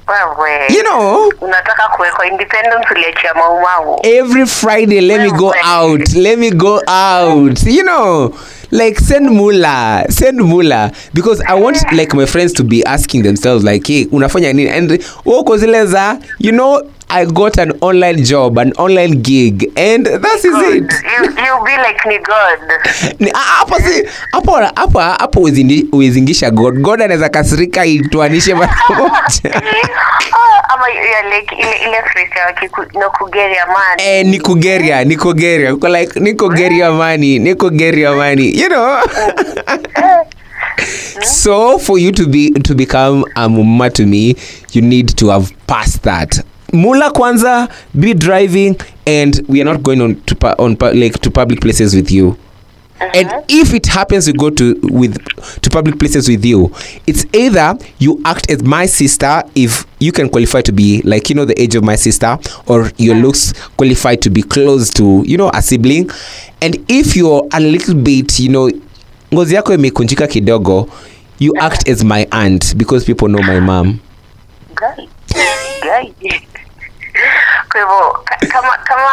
Wewe. 0.09 0.69
You 0.75 0.83
know. 0.83 1.31
Unataka 1.41 1.89
kuwekwa 1.97 2.27
independence 2.27 2.87
uliachia 2.91 3.35
maumau. 3.35 4.01
every 4.03 4.47
friday 4.47 5.01
let 5.01 5.21
me 5.21 5.31
go 5.31 5.55
out 5.65 6.15
let 6.15 6.39
me 6.39 6.51
go 6.51 6.81
out 6.87 7.63
you 7.67 7.83
know 7.85 8.35
like 8.73 8.99
send 8.99 9.31
mula 9.31 10.05
send 10.09 10.41
mula. 10.41 10.91
Because 11.15 11.41
i 11.43 11.55
want 11.55 11.77
like 11.93 12.15
my 12.15 12.27
friends 12.27 12.53
to 12.55 12.65
be 12.65 12.83
asking 12.85 13.23
themselves 13.23 13.65
like 13.65 13.87
hey 13.87 14.07
unafanya 14.07 14.53
nini? 14.55 14.71
And 14.71 14.91
woko 15.25 15.57
zile 15.59 15.87
za 15.87 16.19
you 16.39 16.53
know 16.53 16.83
i 17.11 17.27
got 17.27 17.59
an 17.59 17.73
online 17.83 18.25
job 18.25 18.59
an 18.59 18.73
online 18.79 19.21
gig 19.23 19.71
and 19.77 20.07
that 20.07 20.39
is 20.39 20.45
it. 20.45 20.91
You, 20.91 21.45
you'll 21.45 21.65
be 21.65 21.77
like 21.77 22.01
ni 22.09 22.19
God. 22.19 22.59
Hapo 23.35 23.77
si 23.81 24.09
hapo 24.33 24.53
hapo 24.75 24.99
hapo 25.01 25.41
uizingisha 25.93 26.51
god. 26.51 26.81
God 26.81 27.03
anaweza 27.03 27.29
kasirika 27.29 27.87
ituanishe 27.87 28.55
mara 28.55 28.77
moja 28.99 29.63
Ah, 30.33 30.52
ama 30.69 30.85
ni 30.89 30.95
ile 31.59 31.89
ile 31.89 32.03
phrase 32.03 32.39
ya 32.39 32.53
kiku- 32.53 32.99
no 33.01 33.11
kugeria 33.11 33.67
mani 33.67 34.03
Eh, 34.03 34.27
nikugeria 34.27 35.05
nikugeria 35.05 35.75
uko 35.75 35.89
like 35.89 36.21
nikugeria 36.21 36.91
money 36.93 37.39
nikugeria 37.39 38.13
money 38.13 38.61
you 38.61 38.69
know? 38.69 38.97
So 41.25 41.79
for 41.79 41.99
you 41.99 42.13
to 42.13 42.27
be 42.27 42.51
to 42.51 42.75
become 42.75 43.25
a 43.37 43.49
mumma 43.49 43.91
to 43.91 44.07
me 44.07 44.35
you 44.73 44.83
need 44.83 45.09
to 45.17 45.29
have 45.29 45.53
passed 45.67 46.03
that. 46.03 46.41
Mula 46.73 47.11
kwanza 47.11 47.69
be 47.95 48.15
driving 48.15 48.77
and 49.07 49.45
we 49.49 49.61
are 49.61 49.65
not 49.65 49.83
going 49.83 50.01
on 50.01 50.15
to 50.27 50.37
on 50.59 50.77
like 50.95 51.19
to 51.21 51.31
public 51.31 51.61
places 51.61 51.95
with 51.95 52.11
you 52.11 52.37
and 53.15 53.45
if 53.49 53.75
it 53.75 53.87
happens 53.87 54.27
you 54.29 54.35
go 54.35 54.51
to 54.51 54.79
with 54.83 55.17
to 55.63 55.71
public 55.71 55.99
places 55.99 56.29
with 56.29 56.45
you. 56.45 56.73
It's 57.07 57.25
either 57.35 57.77
you 57.99 58.21
act 58.25 58.51
as 58.51 58.63
my 58.63 58.87
sister 58.87 59.43
if 59.55 59.87
you 59.99 60.13
can 60.13 60.29
qualify 60.29 60.63
to 60.63 60.73
be 60.73 61.03
like 61.03 61.29
you 61.31 61.35
know 61.37 61.45
the 61.45 61.61
age 61.61 61.75
of 61.75 61.85
my 61.85 61.97
sister 61.97 62.39
or 62.67 62.91
your 62.99 63.17
looks 63.17 63.53
qualified 63.77 64.23
to 64.23 64.31
be 64.31 64.43
close 64.43 64.91
to 64.91 65.23
you 65.27 65.37
know 65.37 65.51
a 65.55 65.63
sibling. 65.63 66.11
And 66.61 66.77
if 66.89 67.17
you're 67.17 67.47
a 67.53 67.61
little 67.61 67.95
bit 67.95 68.39
you 68.41 68.49
know 68.49 68.71
ngozi 69.33 69.55
yako 69.55 69.75
imekunjika 69.75 70.27
kidogo 70.27 70.89
you 71.39 71.53
act 71.61 71.89
as 71.89 72.05
my 72.05 72.27
aunt 72.31 72.77
because 72.77 73.05
people 73.05 73.29
know 73.29 73.43
my 73.43 73.61
mom. 73.61 74.01
Guy. 74.75 75.09
Guy. 75.83 76.13
Kwa 77.69 77.81
hivyo 77.81 78.25
kama 78.53 78.69
kama 78.85 79.11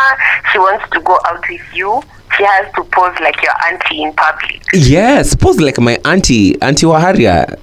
she 0.51 0.59
wants 0.59 0.89
to 0.89 0.99
go 1.01 1.13
out 1.13 1.49
with 1.49 1.61
you, 1.73 2.03
she 2.37 2.43
has 2.43 2.65
to 2.75 2.83
pose 2.83 3.19
like 3.19 3.41
your 3.43 3.53
auntie 3.67 4.01
in 4.03 4.13
public. 4.13 4.61
yes 4.73 5.35
pose 5.35 5.59
like 5.59 5.77
my 5.81 5.97
auntie 6.05 6.55
auntie 6.61 6.85
waharia 6.85 7.57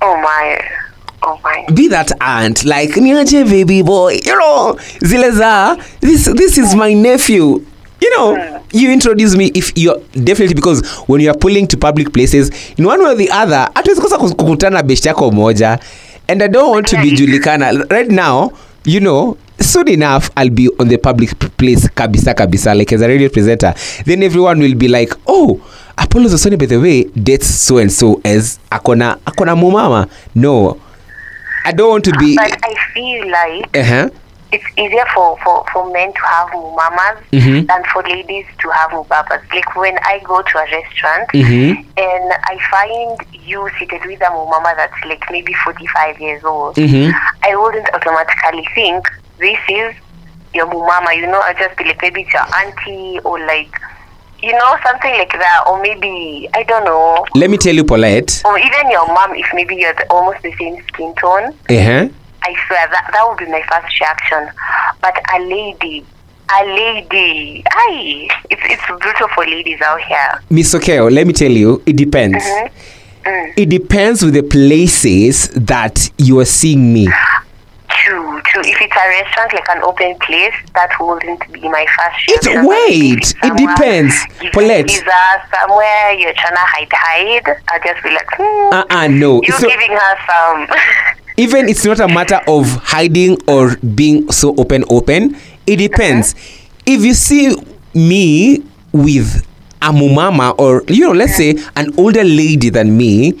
Oh 0.00 0.16
my. 0.22 0.60
Oh 1.22 1.38
my. 1.44 1.64
be 1.74 1.88
that 1.88 2.12
aunt 2.20 2.64
like 2.64 2.90
niaje 3.00 3.44
baby 3.44 3.82
boy 3.82 4.12
you 4.24 4.38
know 4.38 4.78
zile 5.04 5.30
za 5.30 5.76
this 6.00 6.24
this 6.34 6.58
is 6.58 6.74
my 6.74 6.94
nephew 6.94 7.60
you 8.00 8.10
know 8.16 8.60
you 8.72 8.92
introduce 8.92 9.36
me 9.36 9.46
if 9.54 9.72
you're 9.76 10.00
definitely 10.14 10.54
because 10.54 10.86
when 11.08 11.20
you're 11.20 11.34
pulling 11.38 11.66
to 11.66 11.76
public 11.76 12.12
places 12.12 12.50
in 12.78 12.86
one 12.86 13.00
way 13.02 13.10
or 13.10 13.16
the 13.16 13.28
other 13.30 13.68
hatuwezi 13.74 14.00
kosa 14.00 14.18
kukutana 14.18 14.82
beshtako 14.82 15.24
yako 15.24 15.36
moja 15.36 15.78
and 16.28 16.42
i 16.42 16.48
don't 16.48 16.70
want 16.74 16.86
to 16.86 16.96
be 16.96 17.10
julikana 17.10 17.72
right 17.90 18.10
now 18.10 18.52
you 18.84 19.00
know 19.00 19.36
soon 19.60 19.88
enough 19.88 20.30
i'll 20.36 20.50
be 20.50 20.68
on 20.78 20.88
the 20.88 20.96
public 20.98 21.30
place 21.56 21.88
kabisa 21.88 22.34
kabisa 22.34 22.74
like 22.74 22.92
as 22.92 23.02
a 23.02 23.08
radio 23.08 23.28
presenter 23.28 23.74
then 24.04 24.22
everyone 24.22 24.60
will 24.60 24.74
be 24.74 24.88
like 24.88 25.12
oh 25.26 25.60
apollo 25.96 26.28
zosoni 26.28 26.56
by 26.58 26.66
the 26.66 26.76
way 26.78 27.04
dates 27.04 27.46
so 27.66 27.78
and 27.78 27.90
so 27.92 28.20
as 28.24 28.58
akona 28.70 29.16
akona 29.26 29.56
mumama 29.56 30.08
no 30.34 30.78
I 31.64 31.72
don't 31.72 31.90
want 31.90 32.04
to 32.04 32.12
be. 32.12 32.34
But 32.34 32.56
I 32.64 32.74
feel 32.94 33.28
like 33.28 33.76
Uh-huh. 33.76 34.08
it's 34.52 34.64
easier 34.78 35.04
for, 35.14 35.36
for, 35.44 35.66
for 35.70 35.92
men 35.92 36.10
to 36.14 36.20
have 36.24 36.48
mumamas 36.54 37.18
Mhm. 37.30 37.66
than 37.66 37.82
for 37.92 38.02
ladies 38.04 38.46
to 38.62 38.70
have 38.70 38.90
mubabas. 38.92 39.42
Like 39.52 39.76
when 39.76 39.98
I 39.98 40.18
go 40.24 40.40
to 40.40 40.58
a 40.58 40.64
restaurant 40.72 41.28
Mhm. 41.34 41.84
and 41.98 42.32
I 42.48 42.56
find 42.70 43.20
you 43.44 43.68
seated 43.78 44.00
with 44.06 44.22
a 44.22 44.30
mumama 44.30 44.72
that's 44.76 44.96
like 45.04 45.20
maybe 45.30 45.52
45 45.64 46.18
years 46.20 46.42
old, 46.44 46.76
Mhm. 46.76 47.12
I 47.42 47.54
wouldn't 47.56 47.88
automatically 47.92 48.66
think 48.74 49.04
this 49.38 49.58
is 49.68 49.94
your 50.54 50.66
mama, 50.66 51.14
you 51.14 51.26
know, 51.26 51.40
I'll 51.40 51.54
just 51.54 51.76
be 51.76 51.84
like 51.84 52.00
maybe 52.02 52.22
it's 52.22 52.32
your 52.32 52.54
auntie 52.54 53.20
or 53.20 53.38
like 53.46 53.72
you 54.42 54.52
know, 54.52 54.76
something 54.86 55.10
like 55.10 55.32
that, 55.32 55.64
or 55.66 55.82
maybe 55.82 56.48
I 56.54 56.62
don't 56.62 56.84
know. 56.84 57.26
Let 57.34 57.50
me 57.50 57.56
tell 57.56 57.74
you, 57.74 57.84
Paulette. 57.84 58.42
Or 58.44 58.58
even 58.58 58.90
your 58.90 59.06
mom, 59.08 59.34
if 59.34 59.46
maybe 59.52 59.76
you're 59.76 59.94
the, 59.94 60.06
almost 60.10 60.42
the 60.42 60.54
same 60.56 60.80
skin 60.88 61.14
tone. 61.16 61.46
Uh-huh. 61.68 62.08
I 62.42 62.54
swear 62.66 62.88
that 62.88 63.10
that 63.12 63.26
would 63.28 63.38
be 63.38 63.46
my 63.46 63.62
first 63.68 63.98
reaction. 63.98 64.48
But 65.02 65.14
a 65.34 65.40
lady, 65.40 66.06
a 66.56 66.64
lady, 66.66 67.64
aye, 67.68 68.28
it's 68.48 68.62
it's 68.64 68.86
brutal 68.86 69.28
for 69.34 69.44
ladies 69.44 69.80
out 69.80 70.00
here. 70.02 70.40
Miss 70.50 70.72
Okeo, 70.72 71.12
let 71.12 71.26
me 71.26 71.32
tell 71.32 71.50
you, 71.50 71.82
it 71.84 71.96
depends. 71.96 72.44
Mm. 73.24 73.52
It 73.56 73.66
depends 73.68 74.22
with 74.22 74.34
the 74.34 74.42
places 74.42 75.48
that 75.48 76.10
you 76.16 76.38
are 76.38 76.44
seeing 76.46 76.92
me. 76.92 77.08
True, 78.04 78.40
true. 78.46 78.62
If 78.64 78.80
it's 78.80 78.94
a 78.96 79.08
restaurant 79.08 79.52
like 79.54 79.68
an 79.68 79.82
open 79.82 80.14
place, 80.20 80.54
that 80.74 80.90
wouldn't 81.00 81.52
be 81.52 81.68
my 81.68 81.86
first 81.96 82.28
It 82.28 82.46
reaction. 82.46 82.62
But 82.62 82.68
wait, 82.68 83.34
it 83.42 83.56
depends. 83.56 84.14
Paulette. 84.52 84.90
uh, 84.90 85.38
somewhere 85.50 86.12
you're 86.12 86.34
trying 86.34 86.54
to 86.54 86.64
hide, 86.64 86.88
hide, 86.92 87.62
I'll 87.68 87.80
just 87.82 88.02
be 88.02 88.10
like, 88.10 88.28
hmm, 88.32 88.74
Uh-uh, 88.74 89.08
no. 89.08 89.42
you're 89.42 89.56
So 89.58 89.68
giving 89.68 89.90
her 89.90 90.14
some. 90.26 90.68
even 91.38 91.68
it's 91.68 91.84
not 91.84 92.00
a 92.00 92.08
matter 92.08 92.40
of 92.48 92.66
hiding 92.82 93.38
or 93.46 93.76
being 93.76 94.30
so 94.32 94.54
open 94.56 94.84
open. 94.90 95.36
It 95.66 95.76
depends. 95.76 96.34
If 96.86 97.02
you 97.04 97.14
see 97.14 97.54
me 97.94 98.62
with 98.92 99.46
a 99.82 99.92
mumama 99.92 100.54
or 100.58 100.82
you 100.88 101.04
know, 101.06 101.12
let's 101.12 101.36
say 101.36 101.54
an 101.76 101.92
older 101.98 102.24
lady 102.24 102.70
than 102.70 102.96
me 102.96 103.38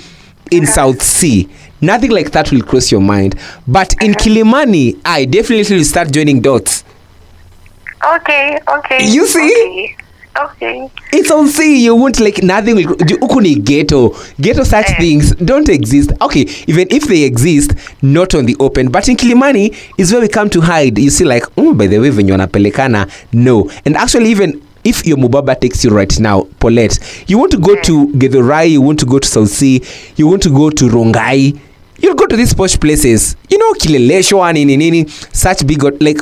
in 0.50 0.66
South 0.66 1.02
C, 1.02 1.48
nothing 1.80 2.10
like 2.10 2.30
that 2.32 2.50
will 2.52 2.62
cross 2.62 2.90
your 2.92 3.00
mind. 3.00 3.34
But 3.66 3.94
in 4.02 4.12
Kilimani, 4.14 5.00
I 5.04 5.24
definitely 5.24 5.76
will 5.76 5.84
start 5.84 6.10
joining 6.12 6.40
dots. 6.40 6.84
okay, 8.16 8.58
okay. 8.68 9.06
You 9.10 9.26
see? 9.26 9.44
Okay. 9.44 9.96
okay. 10.40 10.90
It's 11.12 11.30
on 11.30 11.48
sea. 11.48 11.84
You 11.84 11.96
won't 11.96 12.20
like 12.20 12.42
nothing. 12.42 12.76
Will, 12.76 12.82
you- 13.08 13.18
huku 13.18 13.40
ni 13.42 13.54
ghetto. 13.56 14.14
Ghetto 14.40 14.62
such 14.64 14.90
Eh. 14.90 14.98
things 14.98 15.34
don't 15.36 15.68
exist. 15.68 16.12
Okay, 16.20 16.46
even 16.66 16.86
if 16.90 17.04
they 17.08 17.24
exist, 17.24 17.72
not 18.02 18.34
on 18.34 18.46
the 18.46 18.56
open. 18.60 18.88
But 18.90 19.08
in 19.08 19.16
Kilimani 19.16 19.74
is 19.98 20.12
where 20.12 20.20
we 20.20 20.28
come 20.28 20.48
to 20.50 20.60
hide. 20.60 20.98
You 20.98 21.10
see, 21.10 21.24
like, 21.24 21.44
oh, 21.56 21.74
by 21.74 21.86
the 21.88 21.98
way, 21.98 22.10
when 22.10 22.28
you're 22.28 22.38
pelekana, 22.38 23.10
no. 23.32 23.70
And 23.84 23.96
actually, 23.96 24.30
even 24.30 24.62
if 24.84 25.04
your 25.04 25.16
mubaba 25.16 25.58
takes 25.60 25.82
you 25.84 25.90
right 25.90 26.18
now, 26.20 26.44
Paulette, 26.60 26.98
you 27.26 27.36
want 27.38 27.50
to 27.50 27.58
go 27.58 27.74
to 27.82 28.06
Githurai, 28.08 28.70
you 28.70 28.80
want 28.80 29.00
to 29.00 29.06
go 29.06 29.18
to 29.18 29.26
South 29.28 29.48
C, 29.50 29.82
you 30.16 30.26
want 30.28 30.42
to 30.44 30.50
go 30.50 30.70
to 30.70 30.84
Rongai. 30.88 31.58
You'll 31.98 32.14
go 32.14 32.26
to 32.26 32.36
these 32.36 32.54
posh 32.54 32.78
places. 32.78 33.36
You 33.50 33.58
know, 33.58 33.72
Kileleshwa, 33.74 34.52
nini 34.54 34.76
nini, 34.76 35.08
such 35.08 35.66
big 35.66 35.82
like 36.00 36.18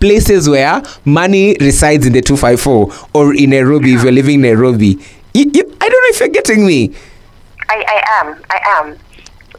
places 0.00 0.48
where 0.48 0.82
money 1.04 1.56
resides 1.60 2.06
in 2.06 2.12
the 2.12 2.20
254 2.20 3.08
or 3.14 3.34
in 3.34 3.50
Nairobi 3.50 3.94
if 3.94 4.02
you're 4.02 4.12
living 4.12 4.34
in 4.34 4.42
Nairobi. 4.42 4.98
You, 5.32 5.50
you, 5.52 5.76
I 5.80 5.88
don't 5.88 6.02
know 6.02 6.10
if 6.10 6.20
you're 6.20 6.28
getting 6.28 6.66
me. 6.66 6.94
I, 7.68 7.84
I 7.88 8.20
am. 8.20 8.42
I 8.50 8.60
am. 8.80 8.98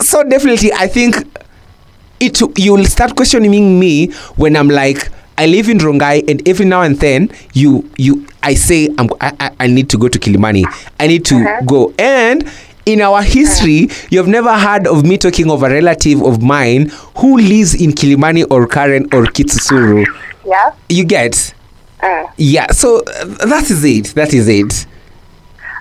So 0.01 0.23
definitely, 0.23 0.71
I 0.73 0.87
think 0.87 1.15
it 2.19 2.39
you'll 2.57 2.85
start 2.85 3.15
questioning 3.15 3.79
me 3.79 4.11
when 4.35 4.55
I'm 4.55 4.69
like, 4.69 5.09
I 5.37 5.47
live 5.47 5.67
in 5.67 5.79
Rongai, 5.79 6.29
and 6.29 6.47
every 6.47 6.65
now 6.65 6.81
and 6.81 6.97
then 6.99 7.29
you 7.53 7.89
you 7.97 8.25
I 8.43 8.53
say 8.53 8.89
I'm 8.97 9.09
I, 9.19 9.33
I, 9.39 9.51
I 9.61 9.67
need 9.67 9.89
to 9.89 9.97
go 9.97 10.07
to 10.07 10.19
Kilimani. 10.19 10.63
I 10.99 11.07
need 11.07 11.25
to 11.25 11.35
mm-hmm. 11.35 11.65
go 11.65 11.93
and. 11.97 12.49
In 12.85 13.01
our 13.01 13.23
history, 13.23 13.89
you 14.11 14.19
have 14.19 14.27
never 14.27 14.53
heard 14.55 14.85
of 14.85 15.03
me 15.03 15.17
talking 15.17 15.49
of 15.49 15.63
a 15.63 15.69
relative 15.69 16.21
of 16.21 16.43
mine 16.43 16.91
who 17.17 17.37
lives 17.37 17.73
in 17.73 17.91
Kilimani 17.91 18.45
or 18.51 18.67
Karen 18.67 19.05
or 19.05 19.23
Kitisuru. 19.25 20.05
Yeah. 20.45 20.71
You 20.89 21.03
get? 21.03 21.53
Mm. 22.01 22.31
Yeah, 22.37 22.67
so 22.71 22.99
uh, 22.99 23.45
that 23.47 23.71
is 23.71 23.83
it. 23.83 24.13
That 24.13 24.33
is 24.35 24.47
it. 24.47 24.85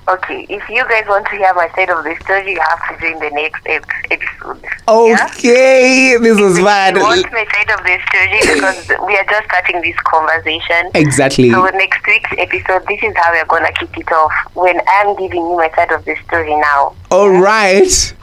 Okay. 0.06 0.44
If 0.50 0.68
you 0.68 0.84
guys 0.88 1.04
want 1.08 1.24
to 1.26 1.36
hear 1.36 1.52
my 1.54 1.68
side 1.74 1.88
of 1.88 2.04
the 2.04 2.14
story, 2.24 2.52
you 2.52 2.60
have 2.60 2.88
to 2.88 3.00
join 3.00 3.18
the 3.20 3.30
next 3.30 3.62
ep- 3.66 3.84
episode. 4.10 4.62
Yeah? 4.86 5.26
Okay, 5.32 6.16
this 6.20 6.38
was 6.38 6.58
bad. 6.60 6.96
You 6.96 7.02
want 7.02 7.32
my 7.32 7.44
side 7.52 7.70
of 7.70 7.80
the 7.82 7.98
story 8.08 8.54
because 8.54 8.88
we 9.06 9.16
are 9.16 9.24
just 9.24 9.46
starting 9.46 9.80
this 9.80 9.96
conversation. 10.04 10.90
Exactly. 10.94 11.50
So 11.50 11.64
next 11.68 12.06
week's 12.06 12.30
episode, 12.36 12.84
this 12.86 13.02
is 13.02 13.14
how 13.16 13.32
we're 13.32 13.46
gonna 13.46 13.72
kick 13.72 13.96
it 13.96 14.12
off. 14.12 14.32
When 14.54 14.78
I'm 14.88 15.16
giving 15.16 15.40
you 15.40 15.56
my 15.56 15.70
side 15.74 15.90
of 15.90 16.04
the 16.04 16.16
story 16.26 16.54
now. 16.54 16.94
All 17.10 17.30
right. 17.30 18.14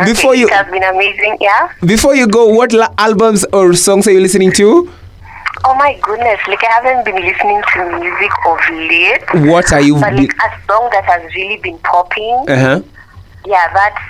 Okay, 0.00 0.04
Before 0.12 0.34
you 0.34 0.48
it 0.48 0.52
has 0.52 0.66
been 0.72 0.82
amazing, 0.82 1.36
yeah. 1.40 1.70
before 1.86 2.16
you 2.16 2.26
go, 2.26 2.48
what 2.48 2.72
la- 2.72 2.92
albums 2.98 3.44
or 3.52 3.74
songs 3.74 4.08
are 4.08 4.10
you 4.10 4.20
listening 4.20 4.50
to? 4.52 4.90
Oh 5.64 5.74
my 5.74 5.98
goodness, 6.02 6.40
like 6.48 6.62
I 6.64 6.72
haven't 6.82 7.04
been 7.04 7.16
listening 7.22 7.62
to 7.74 7.98
music 8.00 8.30
of 8.46 8.58
late. 8.70 9.24
What 9.50 9.72
are 9.72 9.80
you? 9.80 9.94
But 10.00 10.14
like 10.14 10.32
a 10.34 10.50
song 10.66 10.88
that 10.92 11.04
has 11.04 11.22
really 11.34 11.56
been 11.58 11.78
popping, 11.78 12.44
Uh 12.48 12.56
huh. 12.58 12.80
yeah, 13.46 13.72
that's 13.72 14.02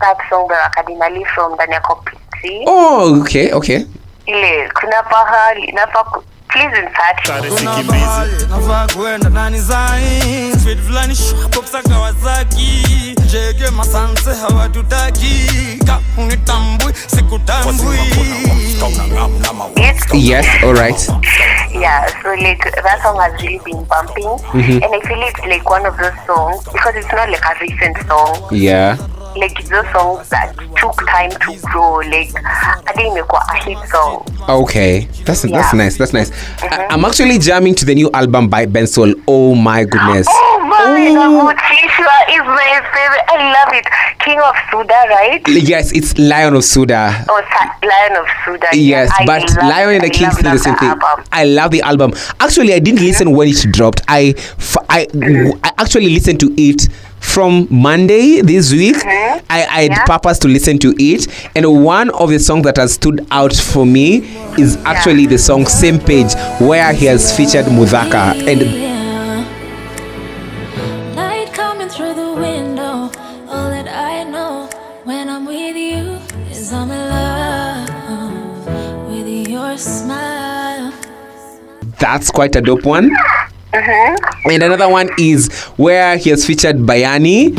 that 0.00 0.18
song 0.28 0.48
by 0.48 0.54
Wakadinali 0.56 1.24
from 1.34 1.56
Dania 1.56 1.80
Kopiti. 1.80 2.64
Oh, 2.66 3.20
okay, 3.22 3.52
okay. 3.52 3.86
Ile 4.26 4.68
kuna 4.74 5.02
pahali 5.02 5.72
nafaa 5.72 6.04
ku- 6.52 6.58
please 6.58 6.76
insert 6.78 7.58
Kuna 7.58 7.82
bahali 7.82 8.32
nafaa 8.50 8.86
kwenda 8.96 9.28
ndani 9.30 9.60
zai 9.60 10.52
Speed 10.60 10.78
fulani 10.86 11.14
shwapoksa 11.16 11.82
Kawasaki 11.82 13.14
Jege 13.32 13.70
masanse 13.70 14.30
hawatutaki 14.34 15.46
Ka 15.86 15.98
unitambui 16.18 16.92
sikutambui 17.06 17.98
it. 19.76 20.14
Yes, 20.14 20.46
all 20.62 20.74
right. 20.74 21.08
Yeah, 21.72 22.06
so 22.22 22.34
like 22.34 22.58
that 22.82 23.02
song 23.02 23.18
has 23.18 23.32
really 23.42 23.58
been 23.64 23.84
bumping, 23.84 24.28
Mm-hmm. 24.52 24.82
and 24.82 24.94
I 24.94 25.00
feel 25.00 25.22
it's 25.22 25.40
like 25.46 25.68
one 25.70 25.86
of 25.86 25.96
those 25.96 26.12
songs 26.26 26.64
because 26.72 26.94
it's 26.96 27.12
not 27.12 27.28
like 27.30 27.42
a 27.44 27.54
recent 27.60 27.96
song. 28.08 28.48
Yeah. 28.50 28.96
Like 29.36 29.64
those 29.64 29.86
songs 29.92 30.28
that 30.28 30.54
took 30.76 30.96
time 31.06 31.30
to 31.30 31.60
grow. 31.68 31.96
Like 31.96 32.30
I 32.44 32.92
think 32.94 33.12
imekuwa 33.12 33.42
a 33.48 33.64
hit 33.64 33.78
song. 33.88 34.26
Okay, 34.48 35.08
that's 35.24 35.42
that's 35.42 35.74
nice. 35.74 35.96
That's 35.96 36.12
nice. 36.12 36.30
I, 36.30 36.68
mm-hmm. 36.68 36.92
I'm 36.92 37.04
actually 37.04 37.38
jamming 37.38 37.74
to 37.76 37.84
the 37.84 37.94
new 37.94 38.10
album 38.12 38.48
by 38.48 38.66
Bensoul. 38.66 39.14
Oh 39.26 39.54
my 39.54 39.84
goodness. 39.84 40.26
Oh 40.28 40.60
my 40.64 41.08
Ooh. 41.08 41.14
God, 41.14 42.28
is 42.28 42.46
my 42.46 42.80
favorite. 42.92 43.24
I 43.28 43.52
love 43.52 43.72
it. 43.74 43.86
King 44.20 44.40
of 44.40 44.54
Suda, 44.70 45.04
right? 45.10 45.42
Yes, 45.48 45.92
it's 45.92 46.16
Lion 46.18 46.54
of 46.54 46.64
Suda. 46.64 47.24
Oh, 47.28 47.42
Lion 47.82 48.16
of 48.16 48.26
Suda. 48.44 48.68
Yes, 48.72 49.10
I 49.18 49.26
but 49.26 49.56
Lion 49.56 49.96
and 49.96 50.04
the 50.04 50.10
King 50.10 50.30
still 50.30 50.52
the 50.52 50.58
same 50.58 50.76
thing. 50.76 50.88
album. 50.88 51.24
I 51.32 51.44
love 51.44 51.70
the 51.70 51.82
album. 51.82 52.12
Actually, 52.40 52.74
I 52.74 52.78
didn't 52.78 53.00
listen 53.00 53.32
when 53.32 53.48
it 53.48 53.66
dropped. 53.70 54.02
I 54.08 54.34
f- 54.36 54.76
I, 54.88 55.06
mm-hmm. 55.06 55.58
I 55.64 55.72
actually 55.78 56.10
listened 56.10 56.40
to 56.40 56.54
it 56.56 56.88
from 57.22 57.66
Monday 57.70 58.40
this 58.42 58.72
week. 58.72 58.96
Uh-huh. 58.96 59.40
I, 59.48 59.58
I 59.64 59.82
had 59.82 59.90
Yeah. 59.92 60.04
purpose 60.04 60.38
to 60.40 60.48
listen 60.48 60.78
to 60.80 60.94
it, 60.98 61.26
and 61.56 61.64
one 61.84 62.10
of 62.10 62.28
the 62.30 62.38
songs 62.38 62.64
that 62.64 62.76
has 62.76 62.92
stood 62.94 63.26
out 63.30 63.54
for 63.54 63.86
me 63.86 64.18
is 64.58 64.76
actually 64.84 65.26
the 65.26 65.38
song 65.38 65.66
"Same 65.66 65.98
Page," 65.98 66.34
where 66.60 66.92
he 66.92 67.06
has 67.06 67.34
featured 67.36 67.66
Mudhaka 67.66 68.34
and. 68.46 68.60
Light 71.16 71.52
coming 71.54 71.88
through 71.88 72.14
the 72.14 72.32
window. 72.34 73.10
All 73.48 73.70
that 73.70 73.88
I 73.88 74.24
know 74.24 74.68
when 75.04 75.28
I'm 75.28 75.46
with 75.46 75.76
you 75.76 76.18
is 76.50 76.72
I'm 76.72 76.90
in 76.90 77.08
love 77.08 78.66
with 79.10 79.48
your 79.48 79.76
smile. 79.78 80.92
That's 82.00 82.30
quite 82.30 82.56
a 82.56 82.60
dope 82.60 82.84
one. 82.84 83.10
Mm-hmm. 83.72 84.50
And 84.50 84.62
another 84.62 84.88
one 84.88 85.08
is 85.18 85.50
where 85.76 86.16
he 86.18 86.30
has 86.30 86.46
featured 86.46 86.76
Bayani. 86.76 87.56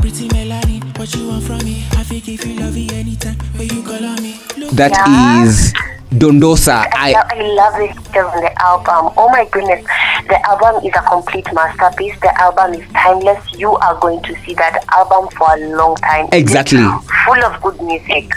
Pretty 0.00 0.28
Melanie, 0.28 0.80
what 0.96 1.14
you 1.14 1.28
want 1.28 1.44
from 1.44 1.58
me? 1.64 1.84
I 1.92 2.02
think 2.04 2.28
if 2.28 2.44
you 2.46 2.54
love 2.60 2.74
me 2.74 2.88
anytime 2.92 3.38
when 3.56 3.68
you 3.68 3.82
call 3.82 4.04
on 4.04 4.22
me. 4.22 4.38
Look, 4.58 4.70
That 4.72 4.92
Yeah. 4.92 5.42
is 5.44 5.72
Dondosa. 6.10 6.86
I, 6.92 7.10
I 7.10 7.12
love, 7.12 7.26
I 7.30 7.42
love 7.42 7.74
this 8.12 8.16
on 8.24 8.40
the 8.42 8.62
album. 8.62 9.12
Oh 9.16 9.28
my 9.30 9.46
goodness. 9.50 9.84
The 10.28 10.38
album 10.46 10.84
is 10.84 10.92
a 10.94 11.02
complete 11.08 11.46
masterpiece. 11.52 12.14
The 12.20 12.38
album 12.40 12.74
is 12.74 12.86
timeless. 12.92 13.42
You 13.54 13.72
are 13.76 13.98
going 14.00 14.22
to 14.24 14.34
see 14.44 14.54
that 14.54 14.84
album 14.92 15.28
for 15.36 15.48
a 15.54 15.76
long 15.76 15.96
time. 15.96 16.28
Exactly. 16.32 16.78
Full 17.24 17.44
of 17.44 17.60
good 17.62 17.80
music. 17.82 18.30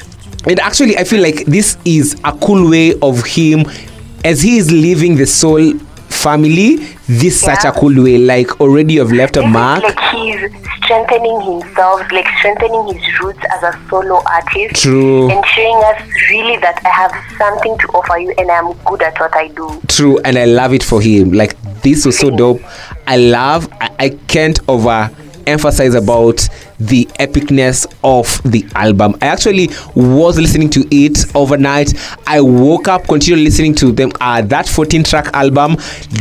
And 0.47 0.59
actually, 0.61 0.97
I 0.97 1.03
feel 1.03 1.21
like 1.21 1.45
this 1.45 1.77
is 1.83 2.19
a 2.23 2.31
cool 2.31 2.69
way 2.69 2.97
of 3.01 3.23
him 3.25 3.65
as 4.23 4.41
he 4.41 4.57
is 4.57 4.71
leaving 4.71 5.15
the 5.15 5.25
soul 5.25 5.73
family. 6.09 6.77
This 7.07 7.35
is 7.35 7.41
such 7.41 7.63
a 7.65 7.71
cool 7.71 8.03
way. 8.03 8.17
Like 8.17 8.59
already 8.59 8.95
you've 8.95 9.11
left 9.11 9.37
a 9.37 9.41
This 9.41 9.49
mark. 9.49 9.83
like 9.83 9.99
he's 10.11 10.39
strengthening 10.83 11.41
himself, 11.41 12.01
like 12.11 12.27
strengthening 12.39 12.93
his 12.93 13.19
roots 13.21 13.39
as 13.53 13.63
a 13.63 13.79
solo 13.89 14.21
artist. 14.25 14.81
True. 14.81 15.29
And 15.31 15.45
showing 15.47 15.77
us 15.85 16.01
really 16.29 16.57
that 16.57 16.81
I 16.85 16.89
have 16.89 17.37
something 17.37 17.77
to 17.77 17.87
offer 17.89 18.17
you 18.19 18.33
and 18.37 18.51
I'm 18.51 18.73
good 18.85 19.01
at 19.01 19.19
what 19.19 19.35
I 19.35 19.47
do. 19.49 19.81
True, 19.87 20.19
and 20.19 20.37
I 20.37 20.45
love 20.45 20.73
it 20.73 20.83
for 20.83 21.01
him. 21.01 21.31
Like 21.31 21.55
this 21.81 22.05
was 22.05 22.17
so 22.17 22.29
dope. 22.29 22.61
I 23.07 23.17
love. 23.17 23.67
I, 23.79 23.89
I 23.99 24.09
can't 24.27 24.59
over 24.67 25.09
emphasize 25.47 25.95
about 25.95 26.47
the 26.79 27.05
epicness 27.19 27.85
of 28.03 28.41
the 28.51 28.65
album. 28.75 29.15
I 29.21 29.27
actually 29.27 29.67
was 29.95 30.39
listening 30.39 30.69
to 30.71 30.87
it 30.91 31.25
overnight. 31.35 31.93
I 32.27 32.41
woke 32.41 32.87
up, 32.87 33.05
continued 33.07 33.43
listening 33.43 33.75
to 33.75 33.91
them. 33.91 34.11
Uh, 34.21 34.41
that 34.43 34.67
14 34.67 35.03
track 35.03 35.29
album, 35.33 35.75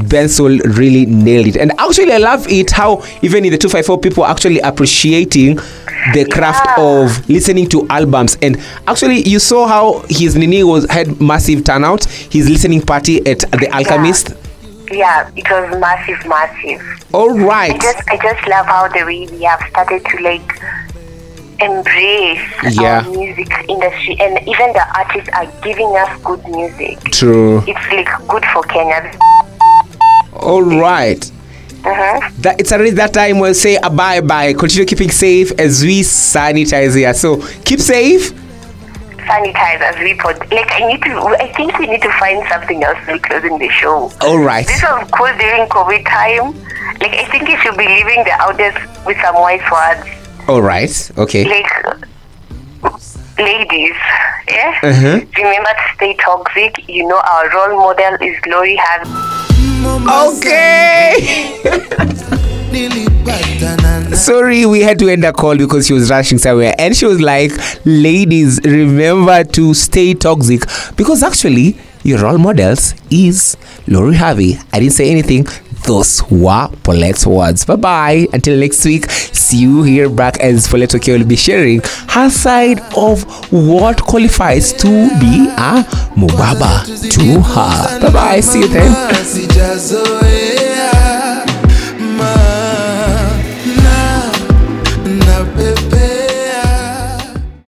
Bensoul 0.09 0.61
really 0.77 1.07
nailed 1.07 1.47
it. 1.47 1.57
And 1.57 1.73
actually, 1.79 2.13
I 2.13 2.19
love 2.19 2.47
it 2.49 2.71
how 2.71 3.03
even 3.23 3.45
in 3.45 3.53
the 3.53 3.59
254 3.59 3.99
people 4.01 4.25
actually 4.25 4.59
appreciating 4.61 5.57
the 6.15 6.25
craft 6.31 6.65
Yeah. 6.77 6.85
of 6.85 7.29
listening 7.29 7.69
to 7.71 7.87
albums. 7.89 8.37
And 8.43 8.57
actually, 8.87 9.29
you 9.29 9.39
saw 9.39 9.67
how 9.67 10.05
his 10.09 10.37
Nini 10.37 10.63
was 10.65 10.89
had 10.91 11.21
massive 11.21 11.65
turnout. 11.65 12.05
His 12.05 12.49
listening 12.49 12.81
party 12.83 13.25
at 13.27 13.41
the 13.53 13.69
Alchemist. 13.75 14.31
Yeah, 14.31 14.35
it 14.91 15.51
was 15.51 15.79
massive, 15.81 16.27
massive. 16.27 17.05
All 17.13 17.31
right. 17.39 17.73
I 17.75 17.79
just 17.79 18.09
I 18.09 18.17
just 18.17 18.47
love 18.49 18.67
how 18.67 18.89
the 18.89 19.05
way 19.05 19.27
we 19.31 19.43
have 19.45 19.61
started 19.71 20.05
to 20.05 20.23
like 20.23 20.61
embrace 21.61 22.41
Yeah. 22.79 23.03
our 23.05 23.11
music 23.11 23.49
industry 23.69 24.17
and 24.21 24.39
even 24.47 24.73
the 24.73 24.85
artists 24.97 25.29
are 25.33 25.47
giving 25.63 25.89
us 25.97 26.23
good 26.23 26.43
music. 26.49 27.01
True. 27.13 27.63
It's 27.67 27.93
like 27.93 28.29
good 28.29 28.45
for 28.53 28.63
Kenya. 28.65 29.13
All 30.35 30.63
right. 30.63 31.25
Uh-huh. 31.85 32.31
That 32.39 32.61
it's 32.61 32.73
already 32.73 32.91
that 32.91 33.13
time 33.15 33.39
we'll 33.39 33.55
say 33.55 33.77
a 33.83 33.89
bye 33.91 34.21
bye. 34.21 34.53
Continue 34.53 34.87
keeping 34.87 35.11
safe 35.11 35.53
as 35.59 35.83
we 35.83 36.01
sanitize 36.03 36.95
here. 36.97 37.15
So 37.15 37.41
keep 37.65 37.81
safe. 37.81 38.33
Sanitize 39.29 39.81
as 39.85 39.97
we 39.99 40.15
put 40.15 40.39
like 40.51 40.71
I 40.73 40.87
need 40.89 41.03
to 41.03 41.13
I 41.39 41.53
think 41.53 41.79
we 41.79 41.87
need 41.87 42.03
to 42.03 42.13
find 42.19 42.41
something 42.49 42.83
else 42.83 42.99
to 43.07 43.19
closing 43.19 43.59
the 43.59 43.69
show. 43.69 44.11
All 44.23 44.39
right. 44.39 44.67
This 44.67 44.83
was 44.83 45.09
cool 45.13 45.31
during 45.39 45.69
COVID 45.69 46.03
time. 46.09 46.55
Like 47.01 47.13
I 47.13 47.25
think 47.31 47.49
you 47.49 47.57
should 47.59 47.77
be 47.77 47.87
leaving 47.87 48.25
the 48.25 48.33
audience 48.41 48.79
with 49.07 49.19
some 49.21 49.35
wise 49.37 49.61
words. 49.71 50.09
All 50.49 50.63
right. 50.63 50.91
Okay. 51.19 51.45
like 51.45 51.71
ladies 53.39 53.95
yeah 54.51 54.75
Uh-huh. 54.83 55.21
remember 55.37 55.71
to 55.71 55.95
stay 55.95 56.13
toxic 56.17 56.89
you 56.89 57.07
know 57.07 57.21
our 57.25 57.49
role 57.55 57.79
model 57.79 58.15
is 58.21 58.37
Lori 58.47 58.77
Harvey 58.81 59.13
Okay. 60.11 61.15
Sorry, 64.17 64.67
we 64.67 64.81
had 64.81 64.99
to 65.01 65.09
end 65.09 65.23
the 65.25 65.33
call 65.33 65.57
because 65.57 65.87
she 65.87 65.93
was 65.93 66.11
rushing 66.11 66.39
somewhere. 66.39 66.75
And 66.79 66.97
she 66.97 67.07
was 67.07 67.21
like, 67.21 67.53
ladies, 67.85 68.61
remember 68.65 69.45
to 69.45 69.75
stay 69.75 70.15
toxic. 70.15 70.63
Because 70.97 71.23
actually, 71.23 71.77
your 72.03 72.21
role 72.21 72.39
models 72.39 72.95
is 73.11 73.57
Lori 73.87 74.15
Harvey. 74.17 74.57
I 74.73 74.81
didn't 74.81 74.95
say 74.95 75.11
anything. 75.11 75.47
Those 75.87 76.23
were 76.31 76.69
Paulette's 76.83 77.27
words. 77.27 77.65
Bye 77.65 77.77
bye. 77.77 78.27
Until 78.33 78.59
next 78.59 78.85
week, 78.85 79.09
see 79.11 79.59
you 79.59 79.83
here 79.85 80.11
back 80.11 80.39
as 80.41 80.67
Paulette 80.69 80.95
Oke 80.95 81.07
will 81.07 81.25
be 81.25 81.37
sharing 81.37 81.81
her 82.09 82.29
side 82.29 82.81
of 82.97 83.23
what 83.53 84.03
qualifies 84.03 84.73
to 84.75 84.89
be 85.21 85.49
a 85.49 85.85
Mubaba 86.17 86.85
to 87.13 87.41
her. 87.41 88.01
Bye 88.01 88.13
bye. 88.13 88.41
See 88.41 88.61
you 88.61 88.69
then. 88.69 88.93